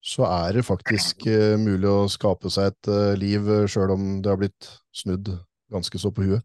så 0.02 0.26
er 0.26 0.58
det 0.58 0.66
faktisk 0.66 1.26
eh, 1.30 1.54
mulig 1.60 1.90
å 1.90 2.08
skape 2.10 2.50
seg 2.52 2.72
et 2.72 2.90
eh, 2.90 3.12
liv 3.20 3.46
uh, 3.46 3.66
sjøl 3.70 3.94
om 3.94 4.08
det 4.24 4.32
har 4.32 4.40
blitt 4.40 4.70
snudd 4.94 5.30
ganske 5.72 6.00
så 6.00 6.10
på 6.14 6.26
huet. 6.26 6.42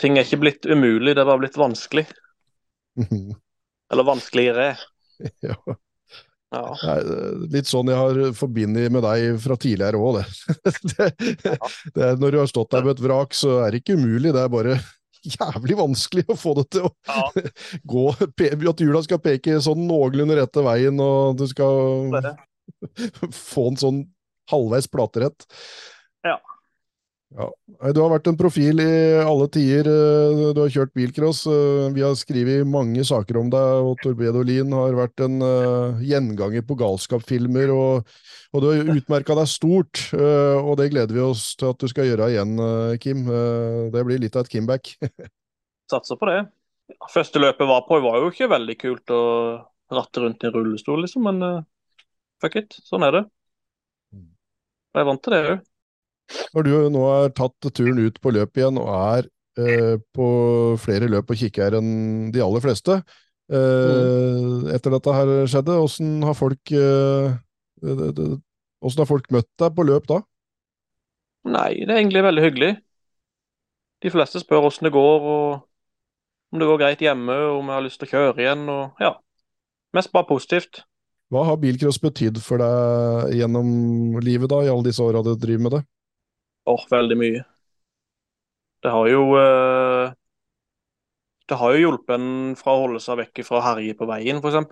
Ting 0.00 0.16
er 0.16 0.26
ikke 0.26 0.40
blitt 0.42 0.66
umulig, 0.66 1.14
det 1.16 1.26
var 1.28 1.38
blitt 1.38 1.58
vanskelig. 1.60 2.08
Eller 3.90 4.06
vanskeligere. 4.06 4.72
ja. 5.46 5.56
Ja. 6.50 6.72
Nei, 6.82 6.96
eh, 6.98 7.42
litt 7.54 7.68
sånn 7.70 7.90
jeg 7.92 7.98
har 7.98 8.32
forbindet 8.34 8.90
med 8.90 9.04
deg 9.06 9.36
fra 9.38 9.54
tidligere 9.60 10.00
òg, 10.02 10.18
det. 10.18 10.72
det, 10.96 11.10
det 11.94 12.06
er, 12.08 12.16
når 12.18 12.34
du 12.34 12.38
har 12.40 12.50
stått 12.50 12.72
der 12.74 12.88
med 12.88 12.96
et 12.96 13.04
vrak, 13.04 13.36
så 13.38 13.60
er 13.62 13.70
det 13.70 13.84
ikke 13.84 13.94
umulig, 14.00 14.32
det 14.34 14.42
er 14.42 14.50
bare 14.50 14.80
jævlig 15.26 15.76
vanskelig 15.78 16.24
å 16.30 16.36
få 16.38 16.54
det 16.60 16.66
til 16.76 16.86
å 16.88 16.92
Ja. 17.08 17.24
gå 17.92 18.04
At 18.70 18.82
hjula 18.82 19.02
skal 19.04 19.20
peke 19.22 19.58
sånn 19.62 19.86
noenlunde 19.88 20.38
rette 20.38 20.64
veien, 20.64 21.00
og 21.00 21.36
du 21.40 21.46
skal 21.50 22.10
få 23.52 23.68
den 23.70 23.80
sånn 23.80 24.00
halvveis 24.50 24.88
platerett. 24.90 25.46
Ja. 26.26 26.38
Ja. 27.30 27.46
Du 27.94 28.00
har 28.02 28.10
vært 28.10 28.26
en 28.26 28.36
profil 28.38 28.80
i 28.82 28.88
alle 29.22 29.46
tider. 29.54 29.86
eh, 29.86 30.52
Du 30.52 30.60
har 30.64 30.68
kjørt 30.72 30.92
bilcross. 30.94 31.46
eh, 31.46 31.92
Vi 31.94 32.02
har 32.02 32.14
skrevet 32.18 32.66
mange 32.66 33.04
saker 33.06 33.38
om 33.38 33.48
deg, 33.50 33.84
og 33.86 33.96
Torbedolin 34.02 34.72
har 34.74 34.96
vært 34.98 35.20
en 35.24 35.40
eh, 35.40 36.02
gjenganger 36.02 36.66
på 36.66 36.74
galskapfilmer. 36.76 37.70
Og, 37.70 38.04
og 38.52 38.60
du 38.60 38.66
har 38.66 38.96
utmerka 38.96 39.36
deg 39.38 39.46
stort, 39.46 40.10
og 40.12 40.76
det 40.80 40.90
gleder 40.90 41.14
vi 41.14 41.20
oss 41.22 41.54
til 41.54 41.70
at 41.70 41.78
du 41.78 41.86
skal 41.86 42.08
gjøre 42.10 42.32
igjen, 42.32 42.56
Kim. 42.98 43.24
Det 43.94 44.02
blir 44.04 44.18
litt 44.18 44.34
av 44.34 44.42
et 44.42 44.50
Kimback. 44.50 44.96
Satser 45.92 46.18
på 46.18 46.26
det. 46.26 46.40
Første 47.14 47.38
løpet 47.38 47.68
var 47.70 47.86
på, 47.86 48.00
var 48.02 48.18
jo 48.18 48.32
ikke 48.34 48.50
veldig 48.50 48.76
kult 48.80 49.14
å 49.14 49.22
ratte 49.94 50.24
rundt 50.24 50.42
i 50.42 50.50
en 50.50 50.56
rullestol, 50.58 51.04
liksom, 51.06 51.30
men 51.30 51.62
fuck 52.42 52.58
it. 52.58 52.74
Sånn 52.82 53.06
er 53.06 53.20
det. 53.20 53.24
Og 54.18 54.98
jeg 54.98 55.04
er 55.04 55.06
vant 55.12 55.22
til 55.22 55.36
det 55.36 55.44
òg. 55.46 55.69
Når 56.54 56.66
du 56.66 56.72
nå 56.94 57.04
har 57.08 57.32
tatt 57.36 57.70
turen 57.74 57.98
ut 58.02 58.20
på 58.22 58.32
løp 58.34 58.56
igjen 58.60 58.78
og 58.80 58.88
er 58.94 59.28
eh, 59.60 59.96
på 60.14 60.26
flere 60.80 61.08
løp 61.10 61.30
og 61.32 61.40
kikker 61.40 61.76
enn 61.80 62.30
de 62.34 62.42
aller 62.44 62.62
fleste, 62.64 63.00
eh, 63.50 64.74
etter 64.76 64.94
dette 64.96 65.14
her 65.16 65.32
skjedde, 65.50 65.78
åssen 65.82 66.20
har 66.26 66.36
folk 66.38 66.72
eh, 66.72 67.34
det- 67.82 68.14
det- 68.16 68.38
Åssen 68.80 69.02
har 69.02 69.08
folk 69.10 69.26
møtt 69.28 69.48
deg 69.60 69.74
på 69.76 69.84
løp 69.84 70.06
da? 70.08 70.22
Nei, 71.44 71.84
det 71.84 71.90
er 71.90 71.98
egentlig 72.00 72.22
veldig 72.24 72.42
hyggelig. 72.46 72.70
De 74.00 74.12
fleste 74.12 74.40
spør 74.40 74.62
hvordan 74.64 74.86
det 74.88 74.92
går, 74.94 75.20
og 75.20 75.60
om 76.52 76.58
det 76.62 76.68
går 76.70 76.78
greit 76.80 77.02
hjemme, 77.04 77.36
og 77.50 77.58
om 77.58 77.68
jeg 77.68 77.76
har 77.76 77.84
lyst 77.84 78.00
til 78.00 78.08
å 78.08 78.12
kjøre 78.14 78.40
igjen, 78.40 78.62
og 78.72 79.02
ja. 79.04 79.10
Mest 79.92 80.12
bare 80.14 80.24
positivt. 80.30 80.80
Hva 81.30 81.44
har 81.44 81.58
bilcross 81.60 81.98
betydd 82.02 82.40
for 82.42 82.62
deg 82.62 83.36
gjennom 83.36 84.16
livet, 84.24 84.48
da, 84.48 84.62
i 84.64 84.70
alle 84.72 84.86
disse 84.88 85.04
åra 85.04 85.20
du 85.26 85.34
driver 85.36 85.62
med 85.66 85.72
det? 85.76 85.82
Åh, 86.70 86.84
veldig 86.90 87.16
mye. 87.20 87.42
Det 88.82 88.90
har 88.94 89.08
jo 89.10 89.22
eh, 89.36 90.12
Det 91.48 91.58
har 91.60 91.74
jo 91.74 91.80
hjulpet 91.84 92.14
en 92.16 92.56
fra 92.58 92.74
å 92.76 92.82
holde 92.86 93.00
seg 93.02 93.18
vekk 93.24 93.42
fra 93.46 93.58
å 93.58 93.64
herje 93.64 93.96
på 93.98 94.06
veien, 94.08 94.38
f.eks. 94.38 94.68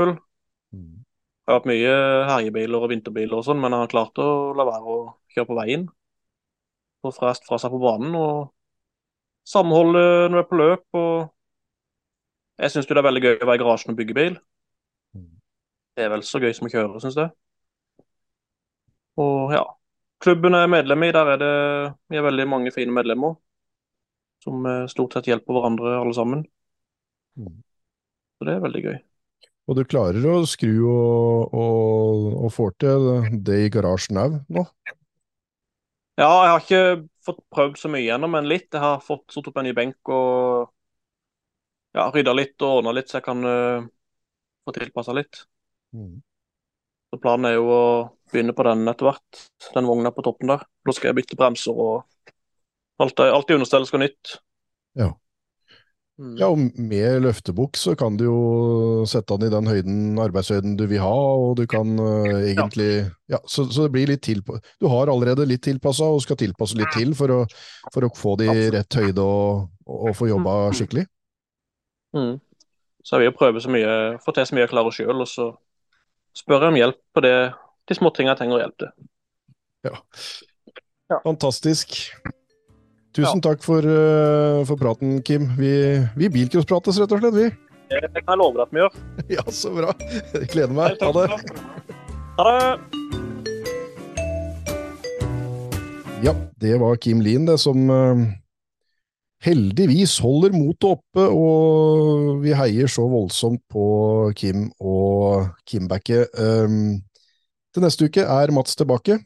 Det 1.48 1.52
har 1.52 1.58
vært 1.58 1.70
mye 1.70 1.92
herjebiler 2.28 2.84
og 2.84 2.90
vinterbiler 2.92 3.38
og 3.40 3.44
sånn, 3.46 3.58
men 3.62 3.72
jeg 3.74 3.82
har 3.84 3.90
klart 3.94 4.20
å 4.22 4.28
la 4.58 4.66
være 4.68 4.94
å 4.94 4.98
kjøre 5.34 5.48
på 5.48 5.56
veien. 5.58 5.88
Og 7.06 7.14
fra, 7.16 7.32
fra 7.48 7.58
seg 7.62 7.72
på 7.72 7.80
banen 7.82 8.14
og 8.18 8.52
samholde 9.48 10.04
når 10.28 10.37
du 10.37 10.42
er 10.42 10.48
på 10.50 10.61
løp. 10.61 10.84
og 11.00 11.28
Jeg 12.62 12.74
syns 12.74 12.90
det 12.90 12.98
er 13.00 13.06
veldig 13.08 13.24
gøy 13.24 13.34
å 13.40 13.48
være 13.48 13.58
i 13.58 13.62
garasjen 13.64 13.94
og 13.94 13.98
bygge 14.02 14.18
bil. 14.18 14.38
Det 15.96 16.04
er 16.04 16.12
vel 16.12 16.22
så 16.22 16.38
gøy 16.42 16.52
som 16.54 16.68
å 16.68 16.72
kjøre, 16.72 17.00
syns 17.02 17.18
jeg. 17.18 17.32
Og 19.16 19.52
ja. 19.54 19.64
Klubben 20.22 20.57
jeg 20.57 20.66
er 20.66 20.72
medlem 20.72 21.04
i, 21.07 21.12
der 21.14 21.33
er 21.35 21.40
det 21.40 21.52
vi 22.11 22.18
er 22.18 22.26
veldig 22.26 22.46
mange 22.50 22.72
fine 22.74 22.94
medlemmer. 22.94 23.37
Som 24.42 24.66
eh, 24.66 24.87
stort 24.90 25.14
sett 25.14 25.28
hjelper 25.31 25.54
hverandre 25.54 25.98
alle 25.98 26.14
sammen. 26.14 26.46
Mm. 27.38 27.61
Så 28.38 28.48
det 28.48 28.54
er 28.54 28.64
veldig 28.64 28.83
gøy. 28.87 28.96
Og 29.68 29.76
du 29.76 29.83
klarer 29.85 30.24
å 30.31 30.38
skru 30.48 30.72
og, 30.88 31.52
og, 31.52 32.28
og 32.46 32.52
får 32.54 32.74
til 32.81 33.09
det 33.44 33.59
i 33.66 33.70
garasjen 33.72 34.20
òg 34.22 34.38
nå? 34.57 34.64
Ja, 36.18 36.31
jeg 36.31 36.50
har 36.50 36.62
ikke 36.64 36.85
fått 37.22 37.42
prøvd 37.54 37.76
så 37.78 37.90
mye 37.92 38.14
ennå, 38.16 38.31
men 38.33 38.48
litt. 38.50 38.70
Jeg 38.72 38.83
har 38.83 39.04
fått 39.04 39.28
satt 39.35 39.50
opp 39.50 39.61
en 39.61 39.68
ny 39.68 39.74
benk 39.76 40.11
og 40.11 40.72
ja, 41.94 42.09
rydda 42.14 42.35
litt 42.35 42.57
og 42.64 42.81
ordna 42.81 42.94
litt, 42.96 43.11
så 43.11 43.20
jeg 43.20 43.26
kan 43.28 43.44
uh, 43.46 43.87
få 44.66 44.74
tilpassa 44.74 45.14
litt. 45.14 45.44
Så 47.09 47.20
Planen 47.22 47.50
er 47.50 47.54
jo 47.59 47.68
å 47.70 47.85
begynne 48.32 48.54
på 48.56 48.66
den 48.66 48.88
etter 48.90 49.08
hvert, 49.08 49.46
den 49.74 49.88
vogna 49.88 50.12
på 50.14 50.24
toppen 50.26 50.52
der. 50.52 50.66
Da 50.86 50.94
skal 50.94 51.10
jeg 51.10 51.20
bytte 51.20 51.38
bremser 51.38 51.78
og 51.78 52.04
alt, 53.02 53.16
det 53.16 53.32
alt 53.32 53.50
i 53.50 53.56
understellet 53.58 53.90
skal 53.90 54.02
nytt. 54.04 54.38
Ja. 54.98 55.12
Mm. 56.18 56.32
Ja, 56.34 56.48
og 56.50 56.58
med 56.74 57.20
løftebukk 57.22 57.78
så 57.78 57.92
kan 57.94 58.16
du 58.18 58.24
jo 58.24 58.38
sette 59.06 59.36
den 59.38 59.46
i 59.46 59.52
den 59.52 59.68
høyden, 59.70 60.00
arbeidshøyden 60.18 60.74
du 60.74 60.82
vil 60.90 60.98
ha, 60.98 61.12
og 61.14 61.52
du 61.60 61.62
kan 61.70 61.92
uh, 61.94 62.40
egentlig 62.40 63.06
Ja, 63.30 63.38
så, 63.46 63.68
så 63.70 63.86
det 63.86 63.92
blir 63.94 64.10
litt 64.10 64.24
tilpa... 64.26 64.58
Du 64.82 64.88
har 64.90 65.12
allerede 65.12 65.46
litt 65.46 65.62
tilpassa, 65.62 66.08
og 66.10 66.24
skal 66.24 66.40
tilpasse 66.40 66.78
litt 66.80 66.90
til 66.96 67.14
for 67.14 67.30
å, 67.30 67.38
for 67.94 68.08
å 68.08 68.10
få 68.18 68.34
det 68.40 68.50
i 68.50 68.66
rett 68.74 68.98
høyde 68.98 69.22
og, 69.22 69.68
og 69.86 70.10
få 70.18 70.30
jobba 70.32 70.58
skikkelig. 70.74 71.06
Mm. 72.16 72.34
Så 73.04 73.16
jeg 73.20 73.28
vil 73.28 73.38
prøve 73.38 73.62
så 73.62 73.70
mye, 73.70 73.94
få 74.24 74.34
til 74.34 74.48
så 74.48 74.56
mye 74.56 74.66
jeg 74.66 74.72
klarer 74.72 74.96
sjøl, 74.98 75.22
og 75.22 75.30
så 75.30 75.52
spør 76.34 76.66
jeg 76.66 76.74
om 76.74 76.80
hjelp 76.80 76.98
på 77.14 77.22
det, 77.24 77.36
de 77.88 77.96
småtingene 77.96 78.35
jeg 78.35 78.40
trenger 78.42 78.62
hjelp 78.62 78.83
til. 78.83 78.90
Ja. 79.88 79.94
Fantastisk. 81.24 81.96
Tusen 83.16 83.40
takk 83.42 83.64
for, 83.64 83.83
uh, 83.83 84.61
for 84.68 84.77
praten, 84.79 85.22
Kim. 85.27 85.48
Vi, 85.59 85.72
vi 86.18 86.29
bilcrossprates, 86.31 87.01
rett 87.01 87.14
og 87.16 87.22
slett, 87.22 87.38
vi. 87.38 87.48
Det 87.88 88.20
kan 88.20 88.35
jeg 88.35 88.40
love 88.42 88.62
at 88.62 88.74
vi 88.74 88.83
gjør. 88.83 88.98
Ja, 89.38 89.44
så 89.48 89.72
bra. 89.72 89.94
Jeg 90.35 90.51
gleder 90.53 90.74
meg. 90.77 91.01
Ha 91.01 91.11
det. 91.16 91.29
Ha 92.38 92.42
det. 92.48 92.61
Ja, 96.27 96.35
det 96.61 96.74
var 96.83 96.98
Kim 97.01 97.22
Lien 97.24 97.46
det 97.48 97.57
som, 97.62 97.88
uh, 97.88 98.29
heldigvis 99.44 100.18
holder 100.22 100.55
motet 100.55 100.88
oppe, 100.96 101.24
og 101.31 102.40
vi 102.42 102.55
heier 102.59 102.90
så 102.90 103.07
voldsomt 103.09 103.62
på 103.70 103.85
Kim 104.38 104.68
og 104.79 105.53
Kimbacket. 105.68 106.35
Um, 106.38 106.98
til 107.78 107.86
neste 107.86 108.08
uke 108.08 108.24
er 108.26 108.54
Mats 108.54 108.78
tilbake. 108.78 109.20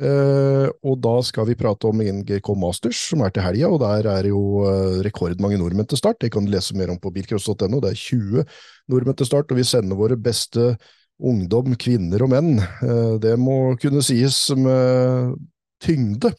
Uh, 0.00 0.70
og 0.86 0.96
da 1.04 1.12
skal 1.26 1.44
vi 1.50 1.58
prate 1.60 1.90
om 1.90 1.98
NGK 2.00 2.46
Masters, 2.56 3.02
som 3.10 3.20
er 3.20 3.34
til 3.34 3.44
helga, 3.44 3.68
og 3.68 3.82
der 3.82 4.06
er 4.08 4.28
jo 4.30 4.62
uh, 4.64 5.00
rekordmange 5.04 5.58
nordmenn 5.60 5.88
til 5.90 6.00
start. 6.00 6.22
Det 6.22 6.30
kan 6.32 6.46
du 6.46 6.54
lese 6.54 6.76
mer 6.78 6.92
om 6.94 7.00
på 7.00 7.12
bilcross.no. 7.12 7.82
Det 7.84 7.90
er 7.90 8.00
20 8.00 8.46
nordmenn 8.94 9.18
til 9.20 9.28
start, 9.28 9.52
og 9.52 9.60
vi 9.60 9.66
sender 9.68 10.00
våre 10.00 10.16
beste 10.16 10.72
ungdom, 11.20 11.76
kvinner 11.76 12.24
og 12.24 12.32
menn. 12.32 12.62
Uh, 12.80 13.18
det 13.20 13.34
må 13.40 13.76
kunne 13.82 14.04
sies 14.06 14.46
med 14.56 15.36
tyngde. 15.84 16.32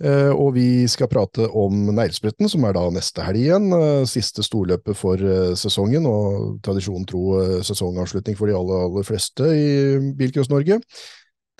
Uh, 0.00 0.32
og 0.32 0.54
vi 0.56 0.86
skal 0.88 1.10
prate 1.12 1.44
om 1.52 1.90
Neglespretten, 1.92 2.48
som 2.48 2.62
er 2.64 2.72
da 2.72 2.86
neste 2.94 3.24
helg 3.26 3.42
igjen. 3.42 3.66
Uh, 3.68 4.06
siste 4.08 4.40
storløpet 4.46 4.96
for 4.96 5.20
uh, 5.20 5.52
sesongen, 5.60 6.06
og 6.08 6.54
tradisjonen 6.64 7.04
tro 7.08 7.24
sesongavslutning 7.66 8.38
for 8.38 8.48
de 8.48 8.56
aller, 8.56 8.86
aller 8.86 9.04
fleste 9.04 9.50
i 9.52 9.68
Bilcross-Norge. 10.16 10.80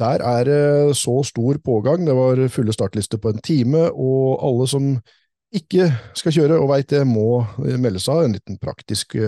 Der 0.01 0.25
er 0.25 0.49
det 0.49 0.97
så 0.97 1.19
stor 1.29 1.61
pågang. 1.61 2.07
Det 2.09 2.17
var 2.17 2.41
fulle 2.49 2.73
startlister 2.73 3.21
på 3.21 3.35
en 3.35 3.45
time, 3.45 3.91
og 3.93 4.41
alle 4.49 4.71
som 4.73 4.95
ikke 5.53 5.91
skal 6.17 6.33
kjøre 6.33 6.63
og 6.63 6.71
veit 6.71 6.89
det, 6.95 7.03
må 7.05 7.43
melde 7.59 8.01
seg. 8.01 8.25
En 8.25 8.39
liten 8.39 8.57
praktisk 8.63 9.19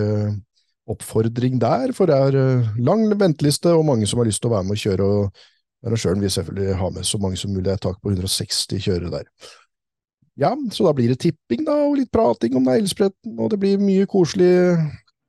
oppfordring 0.89 1.59
der, 1.61 1.93
for 1.93 2.09
det 2.09 2.17
er 2.17 2.71
lang 2.81 3.05
venteliste 3.19 3.75
og 3.75 3.85
mange 3.85 4.09
som 4.09 4.23
har 4.23 4.31
lyst 4.31 4.41
til 4.41 4.49
å 4.49 4.55
være 4.55 4.71
med 4.71 4.79
og 4.79 4.85
kjøre. 4.87 5.11
og 5.11 5.43
Arrangøren 5.83 6.23
vil 6.23 6.31
selvfølgelig 6.31 6.79
ha 6.79 6.89
med 6.95 7.03
så 7.07 7.19
mange 7.19 7.37
som 7.37 7.51
mulig. 7.51 7.65
Det 7.65 7.75
er 7.75 7.83
tak 7.83 7.99
på 8.01 8.13
160 8.13 8.79
kjørere 8.85 9.11
der. 9.11 9.29
Ja, 10.39 10.55
så 10.71 10.87
da 10.87 10.93
blir 10.97 11.11
det 11.11 11.19
tipping 11.21 11.65
da, 11.67 11.75
og 11.85 11.99
litt 11.99 12.11
prating 12.13 12.55
om 12.57 12.65
neglespretten, 12.65 13.35
og 13.37 13.51
det 13.53 13.59
blir 13.61 13.81
mye 13.81 14.07
koselig 14.09 14.53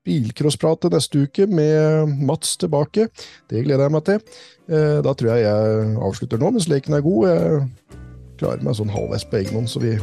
bilcrossprat 0.04 0.88
neste 0.92 1.24
uke 1.26 1.46
med 1.48 2.14
Mats 2.24 2.56
tilbake. 2.60 3.08
Det 3.50 3.64
gleder 3.64 3.88
jeg 3.88 3.94
meg 3.96 4.06
til. 4.08 4.22
Eh, 4.68 5.00
da 5.04 5.12
tror 5.12 5.32
jeg 5.32 5.44
jeg 5.44 5.92
avslutter 6.08 6.40
nå, 6.40 6.54
mens 6.56 6.70
leken 6.72 6.96
er 6.96 7.04
god. 7.04 7.28
Jeg 7.28 8.00
klarer 8.40 8.64
meg 8.64 8.80
sånn 8.80 8.92
halvveis 8.92 9.28
på 9.28 9.40
egen 9.42 9.60
hånd, 9.60 9.68
så 9.72 9.84
vi 9.84 9.96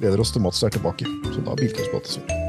gleder 0.00 0.20
oss 0.20 0.32
til 0.36 0.44
Mats 0.44 0.62
er 0.64 0.76
tilbake. 0.76 1.08
Så 1.32 1.44
da 1.44 1.56
bilcrossprat. 1.56 2.39